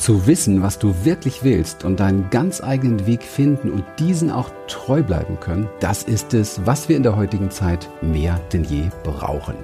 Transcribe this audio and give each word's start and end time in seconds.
Zu 0.00 0.26
wissen, 0.26 0.62
was 0.62 0.78
du 0.78 1.04
wirklich 1.04 1.44
willst 1.44 1.84
und 1.84 2.00
deinen 2.00 2.30
ganz 2.30 2.62
eigenen 2.62 3.06
Weg 3.06 3.22
finden 3.22 3.70
und 3.70 3.84
diesen 3.98 4.30
auch 4.30 4.50
treu 4.66 5.02
bleiben 5.02 5.38
können, 5.40 5.68
das 5.78 6.04
ist 6.04 6.32
es, 6.32 6.62
was 6.64 6.88
wir 6.88 6.96
in 6.96 7.02
der 7.02 7.16
heutigen 7.16 7.50
Zeit 7.50 7.86
mehr 8.00 8.40
denn 8.50 8.64
je 8.64 8.84
brauchen. 9.04 9.56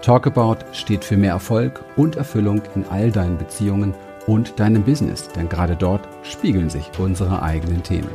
Talkabout 0.00 0.64
steht 0.72 1.04
für 1.04 1.18
mehr 1.18 1.32
Erfolg 1.32 1.84
und 1.96 2.16
Erfüllung 2.16 2.62
in 2.74 2.86
all 2.88 3.10
deinen 3.10 3.36
Beziehungen 3.36 3.94
und 4.26 4.58
deinem 4.58 4.84
Business, 4.84 5.28
denn 5.28 5.50
gerade 5.50 5.76
dort 5.76 6.08
spiegeln 6.22 6.70
sich 6.70 6.90
unsere 6.98 7.42
eigenen 7.42 7.82
Themen. 7.82 8.08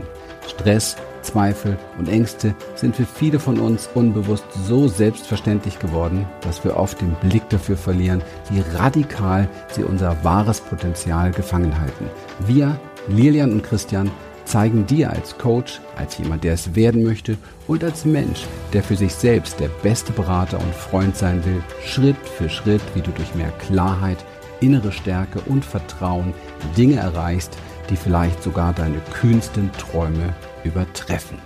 Stress, 0.48 0.98
Zweifel 1.22 1.78
und 1.98 2.10
Ängste 2.10 2.56
sind 2.76 2.96
für 2.96 3.06
viele 3.06 3.40
von 3.40 3.60
uns 3.60 3.90
unbewusst 3.94 4.46
so 4.68 4.88
selbstverständlich 4.88 5.80
geworden, 5.80 6.26
dass 6.42 6.64
wir 6.64 6.78
oft 6.78 7.02
den 7.02 7.16
Blick 7.22 7.48
dafür 7.50 7.78
verlieren, 7.78 8.22
wie 8.50 8.62
radikal 8.78 9.48
sie 9.72 9.84
unser 9.84 10.24
wahres 10.24 10.62
Potenzial 10.62 11.32
gefangen 11.32 11.80
halten. 11.80 12.06
Wir, 12.40 12.80
Lilian 13.08 13.52
und 13.52 13.64
Christian, 13.64 14.12
zeigen 14.46 14.88
dir 14.88 15.12
als 15.12 15.38
Coach, 15.38 15.80
als 15.96 16.18
jemand, 16.18 16.44
der 16.44 16.54
es 16.54 16.74
werden 16.76 17.04
möchte 17.04 17.38
und 17.68 17.84
als 17.84 18.04
Mensch, 18.04 18.46
der 18.74 18.82
für 18.82 18.96
sich 18.96 19.14
selbst 19.14 19.60
der 19.60 19.70
beste 19.84 20.12
Berater 20.12 20.60
und 20.60 20.74
Freund 20.74 21.16
sein 21.16 21.46
will, 21.46 21.62
Schritt 21.86 22.18
für 22.38 22.50
Schritt, 22.50 22.82
wie 22.96 23.02
du 23.02 23.12
durch 23.12 23.36
mehr 23.36 23.52
Klarheit, 23.60 24.18
innere 24.60 24.92
Stärke 24.92 25.40
und 25.46 25.64
Vertrauen 25.64 26.34
Dinge 26.76 26.96
erreichst, 26.96 27.58
die 27.90 27.96
vielleicht 27.96 28.42
sogar 28.44 28.74
deine 28.74 29.00
kühnsten 29.14 29.72
Träume 29.74 30.34
übertreffen. 30.64 31.38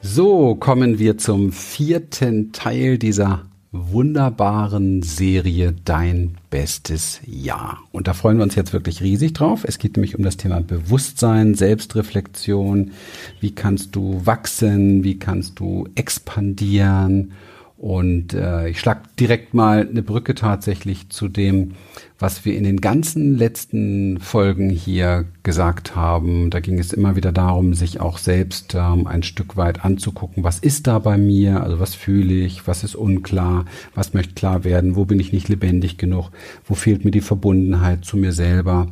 So 0.00 0.54
kommen 0.54 0.98
wir 0.98 1.18
zum 1.18 1.52
vierten 1.52 2.52
Teil 2.52 2.98
dieser 2.98 3.44
wunderbaren 3.72 5.02
Serie 5.02 5.74
Dein 5.84 6.36
bestes 6.50 7.20
Jahr. 7.26 7.78
Und 7.92 8.08
da 8.08 8.14
freuen 8.14 8.38
wir 8.38 8.44
uns 8.44 8.54
jetzt 8.54 8.72
wirklich 8.72 9.02
riesig 9.02 9.34
drauf. 9.34 9.64
Es 9.64 9.78
geht 9.78 9.96
nämlich 9.96 10.16
um 10.16 10.24
das 10.24 10.38
Thema 10.38 10.60
Bewusstsein, 10.60 11.54
Selbstreflexion. 11.54 12.92
Wie 13.40 13.54
kannst 13.54 13.94
du 13.94 14.24
wachsen? 14.24 15.04
Wie 15.04 15.18
kannst 15.18 15.60
du 15.60 15.86
expandieren? 15.96 17.32
Und 17.78 18.34
äh, 18.34 18.70
ich 18.70 18.80
schlag 18.80 19.16
direkt 19.18 19.54
mal 19.54 19.86
eine 19.88 20.02
Brücke 20.02 20.34
tatsächlich 20.34 21.10
zu 21.10 21.28
dem, 21.28 21.74
was 22.18 22.44
wir 22.44 22.56
in 22.56 22.64
den 22.64 22.80
ganzen 22.80 23.38
letzten 23.38 24.18
Folgen 24.18 24.68
hier 24.68 25.26
gesagt 25.44 25.94
haben. 25.94 26.50
Da 26.50 26.58
ging 26.58 26.80
es 26.80 26.92
immer 26.92 27.14
wieder 27.14 27.30
darum, 27.30 27.74
sich 27.74 28.00
auch 28.00 28.18
selbst 28.18 28.74
ähm, 28.74 29.06
ein 29.06 29.22
Stück 29.22 29.56
weit 29.56 29.84
anzugucken, 29.84 30.42
was 30.42 30.58
ist 30.58 30.88
da 30.88 30.98
bei 30.98 31.16
mir, 31.16 31.62
also 31.62 31.78
was 31.78 31.94
fühle 31.94 32.34
ich, 32.34 32.66
was 32.66 32.82
ist 32.82 32.96
unklar, 32.96 33.64
was 33.94 34.12
möchte 34.12 34.34
klar 34.34 34.64
werden, 34.64 34.96
wo 34.96 35.04
bin 35.04 35.20
ich 35.20 35.32
nicht 35.32 35.48
lebendig 35.48 35.98
genug, 35.98 36.32
wo 36.64 36.74
fehlt 36.74 37.04
mir 37.04 37.12
die 37.12 37.20
Verbundenheit 37.20 38.04
zu 38.04 38.16
mir 38.16 38.32
selber. 38.32 38.88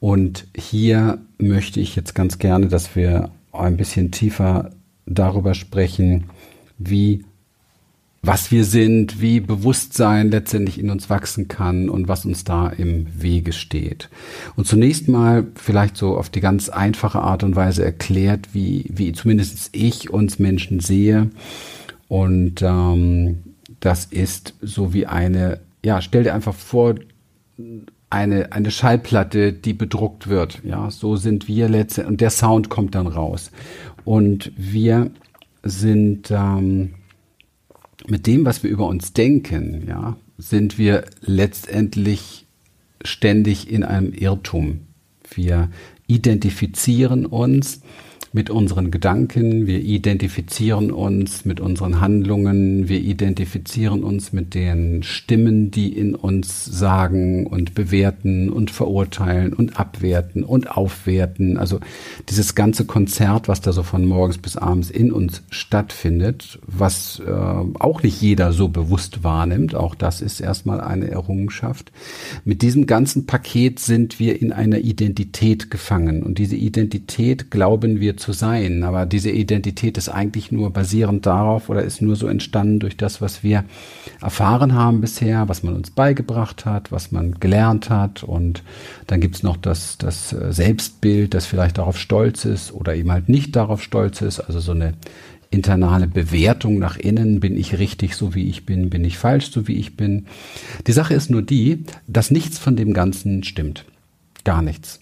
Und 0.00 0.48
hier 0.56 1.18
möchte 1.38 1.78
ich 1.78 1.94
jetzt 1.94 2.16
ganz 2.16 2.40
gerne, 2.40 2.66
dass 2.66 2.96
wir 2.96 3.30
ein 3.52 3.76
bisschen 3.76 4.10
tiefer 4.10 4.70
darüber 5.06 5.54
sprechen, 5.54 6.24
wie 6.78 7.24
was 8.22 8.50
wir 8.50 8.64
sind, 8.64 9.20
wie 9.20 9.40
Bewusstsein 9.40 10.30
letztendlich 10.30 10.80
in 10.80 10.90
uns 10.90 11.08
wachsen 11.08 11.46
kann 11.46 11.88
und 11.88 12.08
was 12.08 12.24
uns 12.24 12.44
da 12.44 12.68
im 12.68 13.06
Wege 13.16 13.52
steht. 13.52 14.08
Und 14.56 14.66
zunächst 14.66 15.08
mal 15.08 15.46
vielleicht 15.54 15.96
so 15.96 16.16
auf 16.16 16.28
die 16.28 16.40
ganz 16.40 16.68
einfache 16.68 17.20
Art 17.20 17.44
und 17.44 17.54
Weise 17.54 17.84
erklärt, 17.84 18.48
wie, 18.52 18.86
wie 18.88 19.12
zumindest 19.12 19.70
ich 19.72 20.10
uns 20.10 20.38
Menschen 20.38 20.80
sehe. 20.80 21.30
Und 22.08 22.62
ähm, 22.62 23.38
das 23.80 24.06
ist 24.06 24.54
so 24.60 24.92
wie 24.92 25.06
eine, 25.06 25.60
ja, 25.84 26.02
stell 26.02 26.24
dir 26.24 26.34
einfach 26.34 26.54
vor, 26.54 26.96
eine, 28.10 28.52
eine 28.52 28.70
Schallplatte, 28.70 29.52
die 29.52 29.74
bedruckt 29.74 30.28
wird. 30.28 30.60
Ja, 30.64 30.90
so 30.90 31.16
sind 31.16 31.46
wir 31.46 31.68
letztendlich, 31.68 32.10
und 32.10 32.20
der 32.20 32.30
Sound 32.30 32.68
kommt 32.68 32.94
dann 32.94 33.06
raus. 33.06 33.52
Und 34.04 34.52
wir 34.56 35.10
sind, 35.62 36.30
ähm, 36.30 36.94
mit 38.10 38.26
dem, 38.26 38.44
was 38.44 38.62
wir 38.62 38.70
über 38.70 38.86
uns 38.86 39.12
denken, 39.12 39.84
ja, 39.86 40.16
sind 40.38 40.78
wir 40.78 41.04
letztendlich 41.20 42.46
ständig 43.04 43.70
in 43.70 43.84
einem 43.84 44.12
Irrtum. 44.12 44.80
Wir 45.34 45.70
identifizieren 46.06 47.26
uns 47.26 47.80
mit 48.38 48.50
unseren 48.50 48.92
Gedanken, 48.92 49.66
wir 49.66 49.80
identifizieren 49.80 50.92
uns 50.92 51.44
mit 51.44 51.58
unseren 51.58 52.00
Handlungen, 52.00 52.88
wir 52.88 53.00
identifizieren 53.00 54.04
uns 54.04 54.32
mit 54.32 54.54
den 54.54 55.02
Stimmen, 55.02 55.72
die 55.72 55.92
in 55.98 56.14
uns 56.14 56.64
sagen 56.64 57.48
und 57.48 57.74
bewerten 57.74 58.48
und 58.48 58.70
verurteilen 58.70 59.52
und 59.52 59.80
abwerten 59.80 60.44
und 60.44 60.70
aufwerten. 60.70 61.56
Also 61.56 61.80
dieses 62.28 62.54
ganze 62.54 62.84
Konzert, 62.84 63.48
was 63.48 63.60
da 63.60 63.72
so 63.72 63.82
von 63.82 64.04
morgens 64.04 64.38
bis 64.38 64.56
abends 64.56 64.88
in 64.88 65.10
uns 65.10 65.42
stattfindet, 65.50 66.60
was 66.64 67.20
äh, 67.26 67.32
auch 67.32 68.04
nicht 68.04 68.22
jeder 68.22 68.52
so 68.52 68.68
bewusst 68.68 69.24
wahrnimmt, 69.24 69.74
auch 69.74 69.96
das 69.96 70.20
ist 70.20 70.38
erstmal 70.38 70.80
eine 70.80 71.10
Errungenschaft. 71.10 71.90
Mit 72.44 72.62
diesem 72.62 72.86
ganzen 72.86 73.26
Paket 73.26 73.80
sind 73.80 74.20
wir 74.20 74.40
in 74.40 74.52
einer 74.52 74.78
Identität 74.78 75.72
gefangen 75.72 76.22
und 76.22 76.38
diese 76.38 76.54
Identität 76.54 77.50
glauben 77.50 77.98
wir 77.98 78.16
zu 78.16 78.27
sein. 78.32 78.82
Aber 78.82 79.06
diese 79.06 79.30
Identität 79.30 79.98
ist 79.98 80.08
eigentlich 80.08 80.52
nur 80.52 80.72
basierend 80.72 81.26
darauf 81.26 81.68
oder 81.68 81.82
ist 81.82 82.02
nur 82.02 82.16
so 82.16 82.28
entstanden 82.28 82.80
durch 82.80 82.96
das, 82.96 83.20
was 83.20 83.42
wir 83.42 83.64
erfahren 84.20 84.74
haben 84.74 85.00
bisher, 85.00 85.48
was 85.48 85.62
man 85.62 85.74
uns 85.74 85.90
beigebracht 85.90 86.64
hat, 86.64 86.92
was 86.92 87.12
man 87.12 87.34
gelernt 87.40 87.90
hat. 87.90 88.22
Und 88.22 88.62
dann 89.06 89.20
gibt's 89.20 89.42
noch 89.42 89.56
das, 89.56 89.98
das 89.98 90.30
Selbstbild, 90.30 91.34
das 91.34 91.46
vielleicht 91.46 91.78
darauf 91.78 91.98
stolz 91.98 92.44
ist 92.44 92.72
oder 92.72 92.94
eben 92.94 93.12
halt 93.12 93.28
nicht 93.28 93.56
darauf 93.56 93.82
stolz 93.82 94.20
ist. 94.20 94.40
Also 94.40 94.60
so 94.60 94.72
eine 94.72 94.94
internale 95.50 96.06
Bewertung 96.06 96.78
nach 96.78 96.96
innen, 96.96 97.40
bin 97.40 97.56
ich 97.56 97.78
richtig 97.78 98.14
so 98.14 98.34
wie 98.34 98.48
ich 98.48 98.66
bin, 98.66 98.90
bin 98.90 99.04
ich 99.04 99.18
falsch 99.18 99.50
so 99.50 99.66
wie 99.66 99.76
ich 99.76 99.96
bin. 99.96 100.26
Die 100.86 100.92
Sache 100.92 101.14
ist 101.14 101.30
nur 101.30 101.42
die, 101.42 101.84
dass 102.06 102.30
nichts 102.30 102.58
von 102.58 102.76
dem 102.76 102.92
Ganzen 102.92 103.42
stimmt. 103.44 103.84
Gar 104.44 104.62
nichts. 104.62 105.00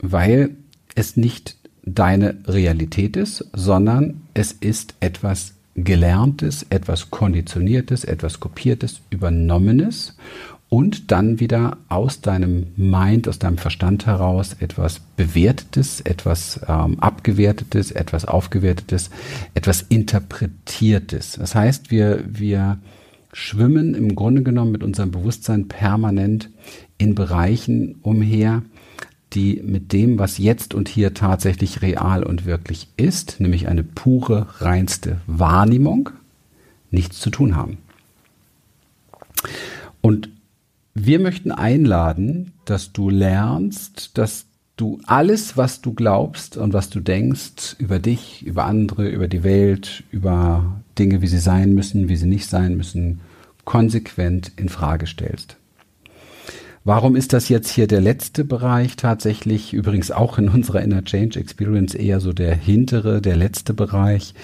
Weil 0.00 0.56
es 0.94 1.16
nicht 1.16 1.56
deine 1.82 2.36
Realität 2.46 3.16
ist, 3.16 3.44
sondern 3.52 4.22
es 4.34 4.52
ist 4.52 4.94
etwas 5.00 5.54
Gelerntes, 5.76 6.66
etwas 6.68 7.10
Konditioniertes, 7.10 8.04
etwas 8.04 8.40
Kopiertes, 8.40 9.00
Übernommenes 9.10 10.16
und 10.68 11.10
dann 11.10 11.40
wieder 11.40 11.78
aus 11.88 12.20
deinem 12.20 12.68
Mind, 12.76 13.28
aus 13.28 13.38
deinem 13.38 13.58
Verstand 13.58 14.06
heraus 14.06 14.56
etwas 14.60 15.00
Bewertetes, 15.16 16.00
etwas 16.00 16.60
ähm, 16.68 16.98
Abgewertetes, 17.00 17.90
etwas 17.90 18.24
Aufgewertetes, 18.24 19.10
etwas 19.54 19.82
Interpretiertes. 19.82 21.32
Das 21.32 21.54
heißt, 21.54 21.90
wir, 21.90 22.24
wir 22.26 22.78
schwimmen 23.32 23.94
im 23.94 24.14
Grunde 24.14 24.42
genommen 24.42 24.72
mit 24.72 24.82
unserem 24.84 25.10
Bewusstsein 25.10 25.68
permanent 25.68 26.50
in 26.98 27.14
Bereichen 27.14 27.96
umher, 28.02 28.62
die 29.34 29.62
mit 29.64 29.92
dem, 29.92 30.18
was 30.18 30.38
jetzt 30.38 30.74
und 30.74 30.88
hier 30.88 31.14
tatsächlich 31.14 31.82
real 31.82 32.22
und 32.22 32.44
wirklich 32.44 32.88
ist, 32.96 33.40
nämlich 33.40 33.68
eine 33.68 33.82
pure, 33.82 34.46
reinste 34.58 35.20
Wahrnehmung, 35.26 36.10
nichts 36.90 37.20
zu 37.20 37.30
tun 37.30 37.56
haben. 37.56 37.78
Und 40.00 40.30
wir 40.94 41.20
möchten 41.20 41.52
einladen, 41.52 42.52
dass 42.64 42.92
du 42.92 43.10
lernst, 43.10 44.18
dass 44.18 44.46
du 44.76 44.98
alles, 45.06 45.56
was 45.56 45.82
du 45.82 45.92
glaubst 45.92 46.56
und 46.56 46.72
was 46.72 46.90
du 46.90 47.00
denkst 47.00 47.76
über 47.78 47.98
dich, 47.98 48.44
über 48.44 48.64
andere, 48.64 49.08
über 49.08 49.28
die 49.28 49.44
Welt, 49.44 50.04
über 50.10 50.82
Dinge, 50.98 51.22
wie 51.22 51.26
sie 51.26 51.38
sein 51.38 51.74
müssen, 51.74 52.08
wie 52.08 52.16
sie 52.16 52.26
nicht 52.26 52.48
sein 52.48 52.76
müssen, 52.76 53.20
konsequent 53.64 54.52
in 54.56 54.68
Frage 54.68 55.06
stellst. 55.06 55.56
Warum 56.82 57.14
ist 57.14 57.34
das 57.34 57.50
jetzt 57.50 57.70
hier 57.70 57.86
der 57.86 58.00
letzte 58.00 58.42
Bereich 58.42 58.96
tatsächlich? 58.96 59.74
Übrigens 59.74 60.10
auch 60.10 60.38
in 60.38 60.48
unserer 60.48 60.80
Inner 60.80 61.04
Change 61.04 61.38
Experience 61.38 61.94
eher 61.94 62.20
so 62.20 62.32
der 62.32 62.54
hintere, 62.54 63.20
der 63.20 63.36
letzte 63.36 63.74
Bereich 63.74 64.34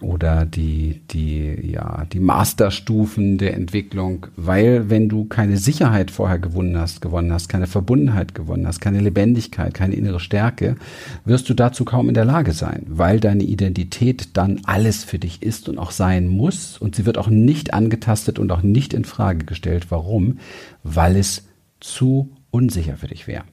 oder 0.00 0.46
die, 0.46 1.02
die, 1.10 1.72
ja, 1.72 2.06
die 2.10 2.20
Masterstufen 2.20 3.36
der 3.36 3.54
Entwicklung, 3.54 4.26
weil 4.36 4.88
wenn 4.88 5.08
du 5.10 5.24
keine 5.24 5.58
Sicherheit 5.58 6.10
vorher 6.10 6.38
gewonnen 6.38 6.78
hast, 6.78 7.00
gewonnen 7.00 7.32
hast, 7.32 7.48
keine 7.48 7.66
Verbundenheit 7.66 8.34
gewonnen 8.34 8.66
hast, 8.66 8.80
keine 8.80 9.00
Lebendigkeit, 9.00 9.72
keine 9.72 9.94
innere 9.94 10.20
Stärke, 10.20 10.76
wirst 11.24 11.48
du 11.48 11.54
dazu 11.54 11.84
kaum 11.84 12.08
in 12.08 12.14
der 12.14 12.26
Lage 12.26 12.52
sein, 12.52 12.84
weil 12.88 13.20
deine 13.20 13.44
Identität 13.44 14.30
dann 14.34 14.60
alles 14.64 15.04
für 15.04 15.18
dich 15.18 15.42
ist 15.42 15.68
und 15.68 15.78
auch 15.78 15.90
sein 15.90 16.28
muss 16.28 16.78
und 16.78 16.94
sie 16.94 17.04
wird 17.04 17.18
auch 17.18 17.28
nicht 17.28 17.72
angetastet 17.72 18.38
und 18.38 18.50
auch 18.52 18.62
nicht 18.62 18.92
in 18.92 19.04
Frage 19.04 19.44
gestellt. 19.44 19.86
Warum? 19.90 20.38
Weil 20.82 21.16
es 21.16 21.42
zu 21.80 22.32
unsicher 22.50 22.96
für 22.96 23.08
dich 23.08 23.26
wäre. 23.26 23.44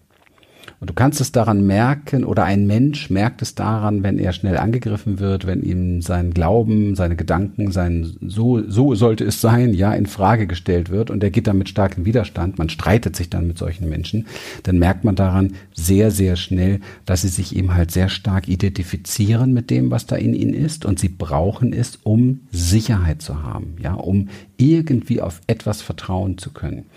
Und 0.80 0.90
du 0.90 0.94
kannst 0.94 1.22
es 1.22 1.32
daran 1.32 1.66
merken, 1.66 2.26
oder 2.26 2.44
ein 2.44 2.68
Mensch 2.68 3.10
merkt 3.10 3.42
es 3.42 3.56
daran, 3.56 4.04
wenn 4.04 4.20
er 4.20 4.34
schnell 4.34 4.58
angegriffen 4.58 5.20
wird, 5.20 5.48
wenn 5.48 5.64
ihm 5.64 6.02
sein 6.02 6.34
Glauben, 6.34 6.96
seine 6.96 7.16
Gedanken, 7.16 7.72
sein 7.72 8.18
so, 8.20 8.62
so 8.70 8.94
sollte 8.94 9.24
es 9.24 9.40
sein, 9.40 9.74
ja, 9.74 9.94
in 9.94 10.08
Frage 10.08 10.46
gestellt 10.46 10.90
wird 10.90 11.10
und 11.10 11.24
er 11.24 11.32
geht 11.32 11.48
dann 11.48 11.58
mit 11.58 11.70
starkem 11.70 12.04
Widerstand, 12.04 12.58
man 12.58 12.68
streitet 12.68 13.16
sich 13.16 13.30
dann 13.30 13.48
mit 13.48 13.58
solchen 13.58 13.88
Menschen, 13.88 14.28
dann 14.64 14.78
merkt 14.78 15.06
man 15.06 15.16
daran 15.16 15.54
sehr, 15.74 16.12
sehr 16.12 16.36
schnell, 16.36 16.82
dass 17.06 17.22
sie 17.22 17.30
sich 17.30 17.56
eben 17.56 17.74
halt 17.74 17.92
sehr 17.92 18.10
stark 18.10 18.50
identifizieren 18.50 19.54
mit 19.54 19.70
dem, 19.70 19.90
was 19.90 20.06
da 20.06 20.18
in 20.18 20.34
ihnen 20.34 20.54
ist 20.54 20.84
und 20.84 21.00
sie 21.00 21.10
brauchen 21.10 21.72
es, 21.72 21.98
um 22.04 22.42
Sicherheit 22.52 23.22
zu 23.22 23.42
haben, 23.42 23.76
ja, 23.82 23.94
um 23.94 24.28
irgendwie 24.58 25.22
auf 25.22 25.40
etwas 25.48 25.82
vertrauen 25.82 26.38
zu 26.38 26.52
können, 26.52 26.88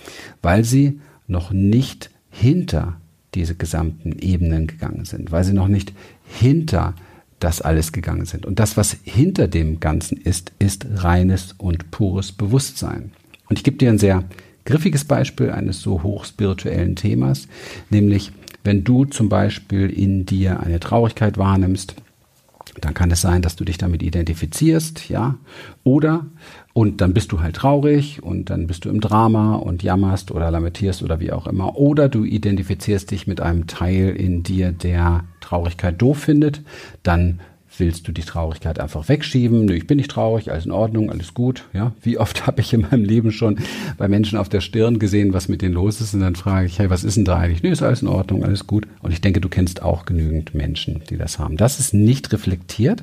weil 0.42 0.64
sie 0.64 0.98
noch 1.26 1.52
nicht 1.52 2.10
hinter 2.30 3.00
diese 3.34 3.54
gesamten 3.54 4.18
Ebenen 4.18 4.66
gegangen 4.66 5.04
sind, 5.04 5.32
weil 5.32 5.44
sie 5.44 5.52
noch 5.52 5.68
nicht 5.68 5.92
hinter 6.26 6.94
das 7.38 7.60
alles 7.60 7.92
gegangen 7.92 8.24
sind. 8.24 8.46
Und 8.46 8.58
das, 8.58 8.76
was 8.76 8.96
hinter 9.02 9.46
dem 9.46 9.78
Ganzen 9.78 10.16
ist, 10.16 10.52
ist 10.58 10.86
reines 10.90 11.54
und 11.58 11.90
pures 11.90 12.32
Bewusstsein. 12.32 13.12
Und 13.48 13.58
ich 13.58 13.64
gebe 13.64 13.76
dir 13.76 13.90
ein 13.90 13.98
sehr 13.98 14.24
griffiges 14.64 15.04
Beispiel 15.04 15.50
eines 15.50 15.80
so 15.80 16.02
hochspirituellen 16.02 16.96
Themas, 16.96 17.46
nämlich 17.90 18.32
wenn 18.64 18.82
du 18.82 19.04
zum 19.04 19.28
Beispiel 19.28 19.90
in 19.90 20.26
dir 20.26 20.60
eine 20.60 20.80
Traurigkeit 20.80 21.38
wahrnimmst, 21.38 21.94
dann 22.80 22.94
kann 22.94 23.10
es 23.10 23.20
sein, 23.20 23.42
dass 23.42 23.54
du 23.54 23.64
dich 23.64 23.78
damit 23.78 24.02
identifizierst, 24.02 25.08
ja, 25.08 25.36
oder 25.84 26.26
und 26.76 27.00
dann 27.00 27.14
bist 27.14 27.32
du 27.32 27.40
halt 27.40 27.56
traurig 27.56 28.22
und 28.22 28.50
dann 28.50 28.66
bist 28.66 28.84
du 28.84 28.90
im 28.90 29.00
Drama 29.00 29.54
und 29.54 29.82
jammerst 29.82 30.30
oder 30.30 30.50
lamentierst 30.50 31.02
oder 31.02 31.20
wie 31.20 31.32
auch 31.32 31.46
immer. 31.46 31.78
Oder 31.78 32.10
du 32.10 32.22
identifizierst 32.22 33.10
dich 33.10 33.26
mit 33.26 33.40
einem 33.40 33.66
Teil 33.66 34.10
in 34.10 34.42
dir, 34.42 34.72
der 34.72 35.24
Traurigkeit 35.40 36.02
doof 36.02 36.18
findet. 36.18 36.60
Dann 37.02 37.40
willst 37.78 38.06
du 38.06 38.12
die 38.12 38.24
Traurigkeit 38.24 38.78
einfach 38.78 39.08
wegschieben. 39.08 39.64
Nö, 39.64 39.72
ich 39.72 39.86
bin 39.86 39.96
nicht 39.96 40.10
traurig, 40.10 40.52
alles 40.52 40.66
in 40.66 40.70
Ordnung, 40.70 41.10
alles 41.10 41.32
gut. 41.32 41.64
Ja, 41.72 41.92
wie 42.02 42.18
oft 42.18 42.46
habe 42.46 42.60
ich 42.60 42.74
in 42.74 42.82
meinem 42.82 43.04
Leben 43.04 43.32
schon 43.32 43.58
bei 43.96 44.06
Menschen 44.06 44.38
auf 44.38 44.50
der 44.50 44.60
Stirn 44.60 44.98
gesehen, 44.98 45.32
was 45.32 45.48
mit 45.48 45.62
denen 45.62 45.74
los 45.74 46.02
ist, 46.02 46.12
und 46.12 46.20
dann 46.20 46.36
frage 46.36 46.66
ich, 46.66 46.78
hey, 46.78 46.90
was 46.90 47.04
ist 47.04 47.16
denn 47.16 47.24
da 47.24 47.38
eigentlich? 47.38 47.62
Nö, 47.62 47.70
ist 47.70 47.82
alles 47.82 48.02
in 48.02 48.08
Ordnung, 48.08 48.44
alles 48.44 48.66
gut. 48.66 48.86
Und 49.00 49.12
ich 49.12 49.22
denke, 49.22 49.40
du 49.40 49.48
kennst 49.48 49.80
auch 49.80 50.04
genügend 50.04 50.54
Menschen, 50.54 51.00
die 51.08 51.16
das 51.16 51.38
haben. 51.38 51.56
Das 51.56 51.80
ist 51.80 51.94
nicht 51.94 52.30
reflektiert. 52.34 53.02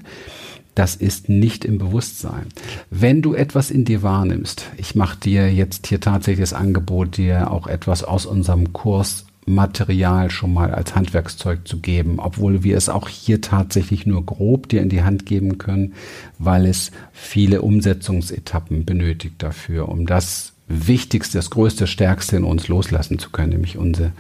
Das 0.75 0.95
ist 0.95 1.29
nicht 1.29 1.65
im 1.65 1.77
Bewusstsein. 1.77 2.47
Wenn 2.89 3.21
du 3.21 3.35
etwas 3.35 3.69
in 3.69 3.85
dir 3.85 4.01
wahrnimmst, 4.01 4.71
ich 4.77 4.95
mache 4.95 5.19
dir 5.19 5.53
jetzt 5.53 5.87
hier 5.87 5.99
tatsächlich 5.99 6.49
das 6.49 6.53
Angebot, 6.53 7.17
dir 7.17 7.51
auch 7.51 7.67
etwas 7.67 8.03
aus 8.03 8.25
unserem 8.25 8.73
Kurs 8.73 9.25
Material 9.45 10.29
schon 10.29 10.53
mal 10.53 10.73
als 10.73 10.95
Handwerkszeug 10.95 11.67
zu 11.67 11.79
geben, 11.79 12.19
obwohl 12.19 12.63
wir 12.63 12.77
es 12.77 12.89
auch 12.89 13.09
hier 13.09 13.41
tatsächlich 13.41 14.05
nur 14.05 14.25
grob 14.25 14.69
dir 14.69 14.81
in 14.81 14.89
die 14.89 15.03
Hand 15.03 15.25
geben 15.25 15.57
können, 15.57 15.93
weil 16.39 16.65
es 16.65 16.91
viele 17.11 17.61
Umsetzungsetappen 17.61 18.85
benötigt 18.85 19.35
dafür, 19.39 19.89
um 19.89 20.05
das 20.05 20.53
Wichtigste, 20.67 21.37
das 21.37 21.49
Größte, 21.49 21.87
Stärkste 21.87 22.37
in 22.37 22.45
uns 22.45 22.67
loslassen 22.67 23.19
zu 23.19 23.29
können, 23.31 23.49
nämlich 23.49 23.77
unsere 23.77 24.13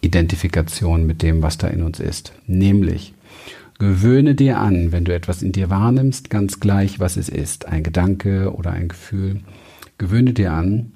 Identifikation 0.00 1.06
mit 1.06 1.22
dem, 1.22 1.42
was 1.42 1.56
da 1.56 1.68
in 1.68 1.82
uns 1.82 2.00
ist. 2.00 2.32
Nämlich, 2.46 3.13
gewöhne 3.84 4.34
dir 4.34 4.58
an, 4.60 4.92
wenn 4.92 5.04
du 5.04 5.14
etwas 5.14 5.42
in 5.42 5.52
dir 5.52 5.68
wahrnimmst, 5.68 6.30
ganz 6.30 6.58
gleich, 6.58 7.00
was 7.00 7.18
es 7.18 7.28
ist, 7.28 7.66
ein 7.66 7.82
Gedanke 7.82 8.54
oder 8.54 8.70
ein 8.70 8.88
Gefühl, 8.88 9.40
gewöhne 9.98 10.32
dir 10.32 10.52
an, 10.52 10.92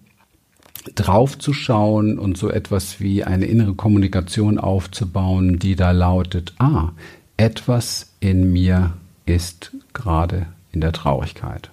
drauf 0.95 1.39
zu 1.39 1.53
schauen 1.53 2.19
und 2.19 2.39
so 2.39 2.51
etwas 2.51 2.99
wie 2.99 3.25
eine 3.25 3.45
innere 3.45 3.75
Kommunikation 3.75 4.57
aufzubauen, 4.59 5.59
die 5.59 5.77
da 5.77 5.91
lautet, 5.91 6.55
ah, 6.59 6.93
etwas 7.37 8.15
in 8.21 8.53
mir 8.53 8.95
ist 9.27 9.73
gerade 9.93 10.47
in 10.73 10.81
der 10.81 10.93
Traurigkeit. 10.93 11.71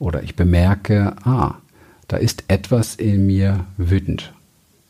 Oder 0.00 0.24
ich 0.24 0.34
bemerke, 0.34 1.14
ah, 1.24 1.54
da 2.08 2.16
ist 2.16 2.44
etwas 2.48 2.96
in 2.96 3.26
mir 3.26 3.64
wütend. 3.76 4.32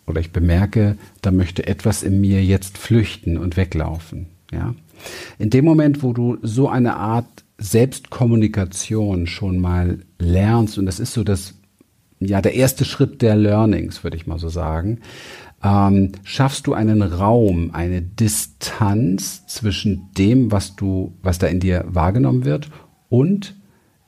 Oder 0.07 0.21
ich 0.23 0.33
bemerke, 0.33 0.97
da 1.21 1.31
möchte 1.31 1.67
etwas 1.67 2.03
in 2.03 2.23
mir 2.23 2.43
jetzt 2.43 2.79
flüchten 2.79 3.37
und 3.37 3.59
weglaufen. 3.59 4.29
Ja? 4.51 4.75
In 5.39 5.51
dem 5.51 5.65
Moment, 5.65 6.03
wo 6.03 6.13
du 6.13 6.39
so 6.43 6.69
eine 6.69 6.97
Art 6.97 7.27
Selbstkommunikation 7.59 9.27
schon 9.27 9.59
mal 9.59 10.01
lernst, 10.19 10.79
und 10.79 10.87
das 10.87 11.01
ist 11.01 11.13
so 11.13 11.25
das 11.25 11.55
ja, 12.27 12.41
der 12.41 12.55
erste 12.55 12.85
Schritt 12.85 13.23
der 13.23 13.37
Learnings, 13.37 14.05
würde 14.05 14.17
ich 14.17 14.27
mal 14.27 14.39
so 14.39 14.49
sagen, 14.49 15.01
ähm, 15.63 16.13
schaffst 16.23 16.67
du 16.67 16.75
einen 16.75 17.03
Raum, 17.03 17.71
eine 17.73 18.03
Distanz 18.03 19.47
zwischen 19.47 20.11
dem, 20.17 20.51
was 20.51 20.77
du, 20.77 21.17
was 21.23 21.39
da 21.39 21.47
in 21.47 21.61
dir 21.61 21.85
wahrgenommen 21.89 22.45
wird 22.45 22.71
und 23.09 23.55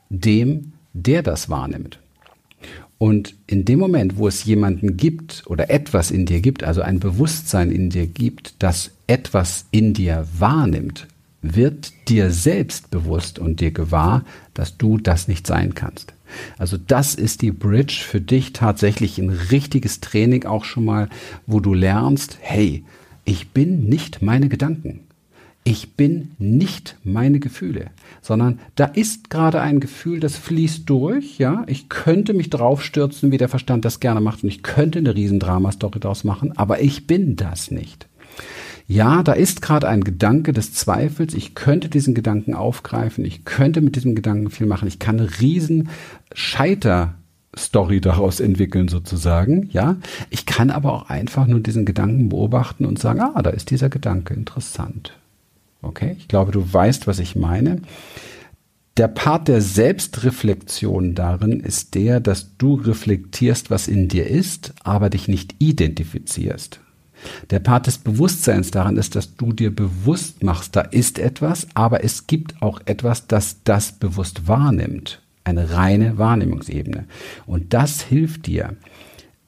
dem, 0.09 0.73
der 0.93 1.23
das 1.23 1.49
wahrnimmt. 1.49 1.99
Und 2.97 3.35
in 3.47 3.65
dem 3.65 3.79
Moment, 3.79 4.17
wo 4.17 4.27
es 4.27 4.45
jemanden 4.45 4.95
gibt 4.95 5.43
oder 5.47 5.69
etwas 5.69 6.11
in 6.11 6.25
dir 6.25 6.39
gibt, 6.39 6.63
also 6.63 6.81
ein 6.81 6.99
Bewusstsein 6.99 7.71
in 7.71 7.89
dir 7.89 8.07
gibt, 8.07 8.55
das 8.59 8.91
etwas 9.07 9.65
in 9.71 9.93
dir 9.93 10.25
wahrnimmt, 10.37 11.07
wird 11.41 11.93
dir 12.07 12.31
selbst 12.31 12.89
bewusst 12.89 13.37
und 13.37 13.59
dir 13.59 13.71
gewahr, 13.71 14.23
dass 14.53 14.77
du 14.77 14.97
das 14.97 15.27
nicht 15.27 15.45
sein 15.45 15.75
kannst. 15.75 16.13
Also 16.57 16.77
das 16.77 17.15
ist 17.15 17.41
die 17.41 17.51
Bridge 17.51 18.01
für 18.03 18.21
dich 18.21 18.53
tatsächlich 18.53 19.19
ein 19.19 19.29
richtiges 19.29 19.99
Training 19.99 20.45
auch 20.45 20.65
schon 20.65 20.85
mal, 20.85 21.09
wo 21.45 21.59
du 21.59 21.73
lernst, 21.73 22.37
hey, 22.41 22.83
ich 23.25 23.49
bin 23.49 23.85
nicht 23.85 24.21
meine 24.21 24.49
Gedanken. 24.49 25.04
Ich 25.67 25.95
bin 25.95 26.31
nicht 26.37 26.95
meine 27.03 27.39
Gefühle, 27.39 27.87
sondern 28.21 28.59
da 28.75 28.85
ist 28.85 29.29
gerade 29.29 29.61
ein 29.61 29.79
Gefühl, 29.79 30.19
das 30.19 30.37
fließt 30.37 30.89
durch, 30.89 31.39
ja. 31.39 31.63
Ich 31.67 31.89
könnte 31.89 32.33
mich 32.33 32.49
draufstürzen, 32.49 33.31
wie 33.31 33.37
der 33.37 33.49
Verstand 33.49 33.83
das 33.83 33.99
gerne 33.99 34.21
macht 34.21 34.43
und 34.43 34.49
ich 34.49 34.63
könnte 34.63 34.99
eine 34.99 35.15
Riesendrama-Story 35.15 35.99
daraus 35.99 36.23
machen, 36.23 36.55
aber 36.55 36.81
ich 36.81 37.07
bin 37.07 37.35
das 37.35 37.71
nicht 37.71 38.07
ja, 38.87 39.23
da 39.23 39.33
ist 39.33 39.61
gerade 39.61 39.87
ein 39.87 40.03
Gedanke 40.03 40.53
des 40.53 40.73
Zweifels, 40.73 41.33
ich 41.33 41.55
könnte 41.55 41.89
diesen 41.89 42.13
Gedanken 42.13 42.53
aufgreifen, 42.53 43.25
ich 43.25 43.43
könnte 43.43 43.81
mit 43.81 43.95
diesem 43.95 44.13
Gedanken 44.15 44.51
viel 44.51 44.67
machen, 44.67 44.87
ich 44.87 44.99
kann 44.99 45.19
eine 45.19 45.39
riesen 45.39 45.89
Scheiter 46.33 47.15
Story 47.57 48.01
daraus 48.01 48.41
entwickeln 48.41 48.87
sozusagen, 48.87 49.69
ja. 49.71 49.95
Ich 50.29 50.45
kann 50.45 50.69
aber 50.69 50.93
auch 50.93 51.09
einfach 51.09 51.47
nur 51.47 51.61
diesen 51.61 51.85
Gedanken 51.85 52.29
beobachten 52.29 52.85
und 52.85 52.99
sagen, 52.99 53.21
ah, 53.21 53.41
da 53.41 53.49
ist 53.49 53.71
dieser 53.71 53.89
Gedanke 53.89 54.33
interessant. 54.33 55.17
Okay, 55.85 56.15
ich 56.17 56.27
glaube, 56.27 56.51
du 56.51 56.73
weißt, 56.73 57.05
was 57.05 57.19
ich 57.19 57.35
meine. 57.35 57.81
Der 58.97 59.07
Part 59.07 59.49
der 59.49 59.61
Selbstreflexion 59.61 61.15
darin 61.15 61.59
ist 61.59 61.95
der, 61.95 62.19
dass 62.19 62.57
du 62.57 62.75
reflektierst, 62.75 63.69
was 63.69 63.87
in 63.87 64.07
dir 64.07 64.27
ist, 64.27 64.73
aber 64.83 65.09
dich 65.09 65.27
nicht 65.27 65.55
identifizierst. 65.59 66.79
Der 67.49 67.59
Part 67.59 67.87
des 67.87 67.97
Bewusstseins 67.97 68.71
daran 68.71 68.97
ist, 68.97 69.15
dass 69.15 69.35
du 69.35 69.53
dir 69.53 69.73
bewusst 69.73 70.43
machst, 70.43 70.75
da 70.75 70.81
ist 70.81 71.19
etwas, 71.19 71.67
aber 71.73 72.03
es 72.03 72.27
gibt 72.27 72.61
auch 72.61 72.81
etwas, 72.85 73.27
das 73.27 73.63
das 73.63 73.91
bewusst 73.93 74.47
wahrnimmt. 74.47 75.21
Eine 75.43 75.71
reine 75.71 76.17
Wahrnehmungsebene. 76.17 77.05
Und 77.45 77.73
das 77.73 78.01
hilft 78.01 78.47
dir, 78.47 78.75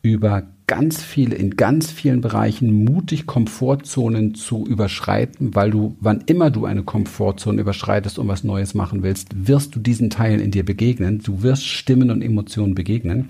über 0.01 0.43
ganz 0.67 1.01
viele, 1.01 1.35
in 1.35 1.51
ganz 1.51 1.91
vielen 1.91 2.19
Bereichen 2.19 2.83
mutig 2.83 3.25
Komfortzonen 3.25 4.35
zu 4.35 4.67
überschreiten, 4.67 5.55
weil 5.55 5.71
du, 5.71 5.95
wann 6.01 6.21
immer 6.25 6.51
du 6.51 6.65
eine 6.65 6.83
Komfortzone 6.83 7.61
überschreitest 7.61 8.19
und 8.19 8.27
was 8.27 8.43
Neues 8.43 8.73
machen 8.73 9.01
willst, 9.01 9.47
wirst 9.47 9.75
du 9.75 9.79
diesen 9.79 10.09
Teilen 10.09 10.41
in 10.41 10.51
dir 10.51 10.65
begegnen. 10.65 11.19
Du 11.23 11.41
wirst 11.41 11.65
Stimmen 11.65 12.11
und 12.11 12.21
Emotionen 12.21 12.75
begegnen. 12.75 13.29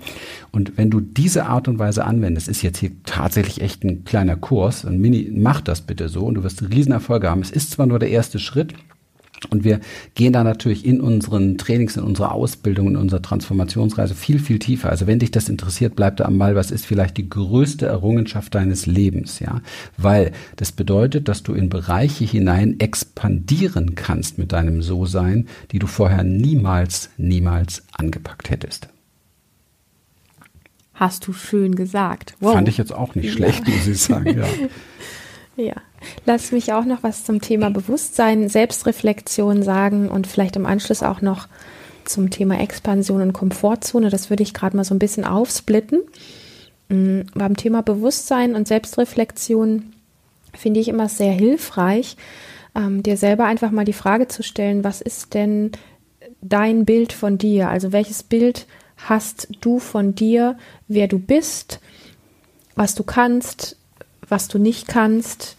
Und 0.50 0.76
wenn 0.76 0.90
du 0.90 1.00
diese 1.00 1.46
Art 1.46 1.68
und 1.68 1.78
Weise 1.78 2.04
anwendest, 2.04 2.48
ist 2.48 2.62
jetzt 2.62 2.78
hier 2.78 2.90
tatsächlich 3.04 3.60
echt 3.60 3.84
ein 3.84 4.04
kleiner 4.04 4.34
Kurs, 4.34 4.84
ein 4.84 5.00
Mini, 5.00 5.30
mach 5.32 5.60
das 5.60 5.82
bitte 5.82 6.08
so 6.08 6.26
und 6.26 6.34
du 6.34 6.42
wirst 6.42 6.68
Riesenerfolge 6.68 7.30
haben. 7.30 7.42
Es 7.42 7.52
ist 7.52 7.70
zwar 7.70 7.86
nur 7.86 8.00
der 8.00 8.10
erste 8.10 8.40
Schritt, 8.40 8.74
und 9.50 9.64
wir 9.64 9.80
gehen 10.14 10.32
da 10.32 10.42
natürlich 10.42 10.84
in 10.84 11.00
unseren 11.00 11.58
Trainings, 11.58 11.96
in 11.96 12.02
unserer 12.02 12.32
Ausbildung, 12.32 12.88
in 12.88 12.96
unserer 12.96 13.22
Transformationsreise 13.22 14.14
viel, 14.14 14.38
viel 14.38 14.58
tiefer. 14.58 14.90
Also 14.90 15.06
wenn 15.06 15.20
dich 15.20 15.30
das 15.30 15.48
interessiert, 15.48 15.94
bleib 15.94 16.16
da 16.16 16.24
am 16.24 16.38
Ball. 16.38 16.56
Was 16.56 16.70
ist 16.70 16.84
vielleicht 16.84 17.16
die 17.16 17.28
größte 17.28 17.86
Errungenschaft 17.86 18.54
deines 18.54 18.86
Lebens? 18.86 19.38
Ja, 19.38 19.62
weil 19.96 20.32
das 20.56 20.72
bedeutet, 20.72 21.28
dass 21.28 21.42
du 21.44 21.54
in 21.54 21.68
Bereiche 21.68 22.24
hinein 22.24 22.80
expandieren 22.80 23.94
kannst 23.94 24.38
mit 24.38 24.52
deinem 24.52 24.82
So-Sein, 24.82 25.46
die 25.70 25.78
du 25.78 25.86
vorher 25.86 26.24
niemals, 26.24 27.10
niemals 27.16 27.84
angepackt 27.92 28.50
hättest. 28.50 28.88
Hast 30.94 31.28
du 31.28 31.32
schön 31.32 31.76
gesagt. 31.76 32.34
Wow. 32.40 32.54
Fand 32.54 32.68
ich 32.68 32.76
jetzt 32.76 32.92
auch 32.92 33.14
nicht 33.14 33.32
schlecht, 33.32 33.68
ja. 33.68 33.74
muss 33.74 33.86
ich 33.86 34.00
sagen. 34.00 34.36
Ja. 34.36 34.46
Ja, 35.58 35.74
lass 36.24 36.52
mich 36.52 36.72
auch 36.72 36.84
noch 36.84 37.02
was 37.02 37.24
zum 37.24 37.40
Thema 37.40 37.68
Bewusstsein, 37.70 38.48
Selbstreflexion 38.48 39.64
sagen 39.64 40.08
und 40.08 40.28
vielleicht 40.28 40.54
im 40.54 40.66
Anschluss 40.66 41.02
auch 41.02 41.20
noch 41.20 41.48
zum 42.04 42.30
Thema 42.30 42.60
Expansion 42.60 43.20
und 43.22 43.32
Komfortzone. 43.32 44.08
Das 44.08 44.30
würde 44.30 44.44
ich 44.44 44.54
gerade 44.54 44.76
mal 44.76 44.84
so 44.84 44.94
ein 44.94 45.00
bisschen 45.00 45.24
aufsplitten. 45.24 46.02
Mhm, 46.88 47.26
beim 47.34 47.56
Thema 47.56 47.82
Bewusstsein 47.82 48.54
und 48.54 48.68
Selbstreflexion 48.68 49.92
finde 50.54 50.78
ich 50.78 50.86
immer 50.86 51.08
sehr 51.08 51.32
hilfreich, 51.32 52.16
ähm, 52.76 53.02
dir 53.02 53.16
selber 53.16 53.46
einfach 53.46 53.72
mal 53.72 53.84
die 53.84 53.92
Frage 53.92 54.28
zu 54.28 54.44
stellen, 54.44 54.84
was 54.84 55.00
ist 55.00 55.34
denn 55.34 55.72
dein 56.40 56.84
Bild 56.84 57.12
von 57.12 57.36
dir? 57.36 57.68
Also 57.68 57.90
welches 57.90 58.22
Bild 58.22 58.68
hast 58.96 59.48
du 59.60 59.80
von 59.80 60.14
dir, 60.14 60.56
wer 60.86 61.08
du 61.08 61.18
bist, 61.18 61.80
was 62.76 62.94
du 62.94 63.02
kannst, 63.02 63.77
was 64.28 64.48
du 64.48 64.58
nicht 64.58 64.88
kannst? 64.88 65.56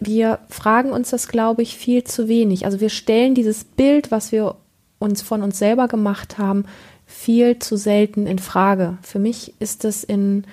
Wir 0.00 0.38
fragen 0.48 0.92
uns 0.92 1.10
das, 1.10 1.28
glaube 1.28 1.62
ich, 1.62 1.76
viel 1.76 2.04
zu 2.04 2.28
wenig. 2.28 2.64
Also 2.64 2.80
wir 2.80 2.90
stellen 2.90 3.34
dieses 3.34 3.64
Bild, 3.64 4.10
was 4.10 4.32
wir 4.32 4.56
uns 4.98 5.22
von 5.22 5.42
uns 5.42 5.58
selber 5.58 5.88
gemacht 5.88 6.38
haben, 6.38 6.64
viel 7.06 7.58
zu 7.58 7.76
selten 7.76 8.26
in 8.26 8.38
Frage. 8.38 8.98
Für 9.02 9.18
mich 9.18 9.54
ist 9.58 9.84
es 9.84 10.04
in 10.04 10.44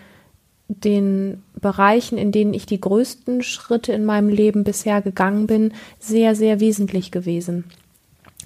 den 0.67 1.43
Bereichen, 1.55 2.17
in 2.17 2.31
denen 2.31 2.53
ich 2.53 2.65
die 2.65 2.81
größten 2.81 3.41
Schritte 3.41 3.93
in 3.93 4.05
meinem 4.05 4.29
Leben 4.29 4.63
bisher 4.63 5.01
gegangen 5.01 5.47
bin, 5.47 5.73
sehr, 5.99 6.35
sehr 6.35 6.59
wesentlich 6.59 7.11
gewesen. 7.11 7.65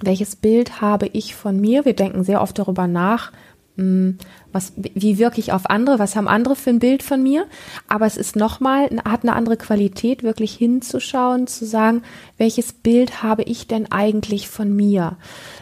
Welches 0.01 0.35
Bild 0.35 0.81
habe 0.81 1.07
ich 1.07 1.35
von 1.35 1.59
mir? 1.59 1.85
Wir 1.85 1.93
denken 1.93 2.23
sehr 2.23 2.41
oft 2.41 2.57
darüber 2.59 2.87
nach, 2.87 3.31
was, 3.75 4.73
wie 4.75 5.17
wirke 5.17 5.39
ich 5.39 5.53
auf 5.53 5.69
andere? 5.69 5.97
Was 5.97 6.15
haben 6.15 6.27
andere 6.27 6.55
für 6.55 6.69
ein 6.69 6.79
Bild 6.79 7.03
von 7.03 7.23
mir? 7.23 7.45
Aber 7.87 8.05
es 8.05 8.17
ist 8.17 8.35
nochmal, 8.35 8.89
hat 9.05 9.23
eine 9.23 9.33
andere 9.33 9.57
Qualität, 9.57 10.23
wirklich 10.23 10.53
hinzuschauen, 10.53 11.47
zu 11.47 11.65
sagen, 11.65 12.03
welches 12.37 12.73
Bild 12.73 13.23
habe 13.23 13.43
ich 13.43 13.67
denn 13.67 13.91
eigentlich 13.91 14.49
von 14.49 14.75
mir? 14.75 15.17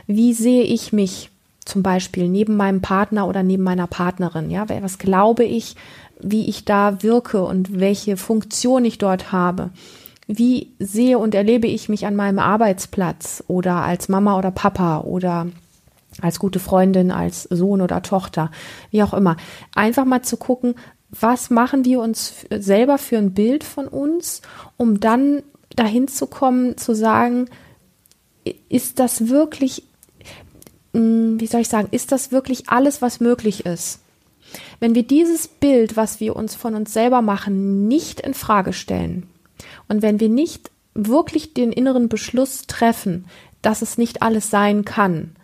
Wie 0.08 0.34
sehe 0.34 0.64
ich 0.64 0.92
mich 0.92 1.30
zum 1.64 1.84
Beispiel 1.84 2.28
neben 2.28 2.58
meinem 2.58 2.82
Partner 2.82 3.28
oder 3.28 3.44
neben 3.44 3.64
meiner 3.64 3.88
Partnerin? 3.88 4.50
Ja, 4.50 4.68
was 4.82 4.98
glaube 4.98 5.44
ich, 5.44 5.76
wie 6.20 6.50
ich 6.50 6.66
da 6.66 7.02
wirke 7.02 7.44
und 7.44 7.80
welche 7.80 8.18
Funktion 8.18 8.86
ich 8.86 8.98
dort 8.98 9.32
habe. 9.32 9.70
Wie 10.28 10.72
sehe 10.80 11.18
und 11.18 11.34
erlebe 11.34 11.68
ich 11.68 11.90
mich 11.90 12.06
an 12.06 12.16
meinem 12.16 12.40
Arbeitsplatz 12.40 13.44
oder 13.48 13.78
als 13.78 14.10
Mama 14.10 14.38
oder 14.38 14.52
Papa 14.52 15.00
oder 15.02 15.48
als 16.22 16.40
gute 16.40 16.60
Freundin, 16.60 17.12
als 17.12 17.44
Sohn 17.44 17.82
oder 17.82 18.02
Tochter, 18.02 18.52
wie 18.92 19.04
auch 19.04 19.14
immer. 19.14 19.38
Einfach 19.76 20.06
mal 20.06 20.22
zu 20.22 20.38
gucken, 20.38 20.76
was 21.10 21.50
machen 21.50 21.86
wir 21.86 22.02
uns 22.02 22.46
selber 22.52 22.98
für 22.98 23.18
ein 23.18 23.34
Bild 23.34 23.64
von 23.64 23.88
uns, 23.88 24.42
um 24.78 25.00
dann 25.00 25.44
dahin 25.76 26.08
zu 26.08 26.28
kommen, 26.28 26.78
zu 26.78 26.94
sagen, 26.94 27.50
ist 28.70 29.00
das 29.00 29.28
wirklich, 29.30 29.84
hm, 30.94 31.40
wie 31.40 31.48
soll 31.48 31.62
ich 31.62 31.70
sagen, 31.70 31.88
ist 31.92 32.12
das 32.12 32.32
wirklich 32.32 32.70
alles, 32.70 33.02
was 33.02 33.20
möglich 33.20 33.66
ist? 33.66 34.02
Wenn 34.80 34.96
wir 34.96 35.04
dieses 35.04 35.48
Bild, 35.48 35.98
was 35.98 36.20
wir 36.20 36.36
uns 36.36 36.56
von 36.56 36.76
uns 36.76 36.94
selber 36.94 37.22
machen, 37.22 37.88
nicht 37.88 38.20
in 38.20 38.34
Frage 38.34 38.74
stellen 38.74 39.28
und 39.88 40.02
wenn 40.02 40.20
wir 40.20 40.30
nicht 40.30 40.72
wirklich 40.94 41.54
den 41.54 41.72
inneren 41.72 42.10
Beschluss 42.10 42.64
treffen, 42.68 43.26
dass 43.62 43.82
es 43.82 43.98
nicht 43.98 44.22
alles 44.22 44.50
sein 44.50 44.86
kann, 44.86 45.36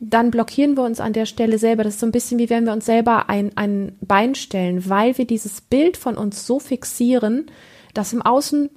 dann 0.00 0.30
blockieren 0.30 0.76
wir 0.76 0.84
uns 0.84 1.00
an 1.00 1.12
der 1.12 1.26
Stelle 1.26 1.58
selber. 1.58 1.84
Das 1.84 1.94
ist 1.94 2.00
so 2.00 2.06
ein 2.06 2.12
bisschen 2.12 2.38
wie 2.38 2.50
wenn 2.50 2.64
wir 2.64 2.72
uns 2.72 2.86
selber 2.86 3.28
ein, 3.28 3.56
ein 3.56 3.96
Bein 4.00 4.34
stellen, 4.34 4.88
weil 4.88 5.16
wir 5.18 5.26
dieses 5.26 5.60
Bild 5.60 5.96
von 5.96 6.16
uns 6.16 6.46
so 6.46 6.58
fixieren, 6.58 7.46
dass 7.94 8.12
im 8.12 8.22
Außen 8.22 8.70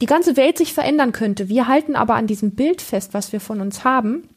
die 0.00 0.06
ganze 0.06 0.36
Welt 0.36 0.58
sich 0.58 0.72
verändern 0.72 1.12
könnte. 1.12 1.48
Wir 1.48 1.68
halten 1.68 1.96
aber 1.96 2.14
an 2.14 2.26
diesem 2.26 2.52
Bild 2.52 2.82
fest, 2.82 3.14
was 3.14 3.32
wir 3.32 3.40
von 3.40 3.60
uns 3.60 3.84
haben 3.84 4.28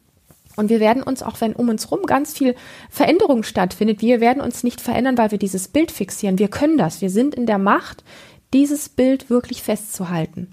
und 0.56 0.70
wir 0.70 0.80
werden 0.80 1.04
uns, 1.04 1.22
auch 1.22 1.42
wenn 1.42 1.54
um 1.54 1.70
uns 1.70 1.92
rum 1.92 2.04
ganz 2.04 2.34
viel 2.34 2.56
Veränderung 2.90 3.44
stattfindet, 3.44 4.02
wir 4.02 4.22
werden 4.22 4.42
uns 4.42 4.64
nicht 4.64 4.82
verändern, 4.82 5.18
weil 5.18 5.32
wir 5.32 5.38
dieses 5.38 5.68
Bild 5.68 5.92
fixieren. 5.92 6.40
Wir 6.40 6.48
können 6.48 6.78
das. 6.78 7.02
Wir 7.02 7.10
sind 7.10 7.36
in 7.36 7.46
der 7.46 7.58
Macht, 7.58 8.04
dieses 8.54 8.90
Bild 8.90 9.30
wirklich 9.30 9.64
festzuhalten. 9.64 10.48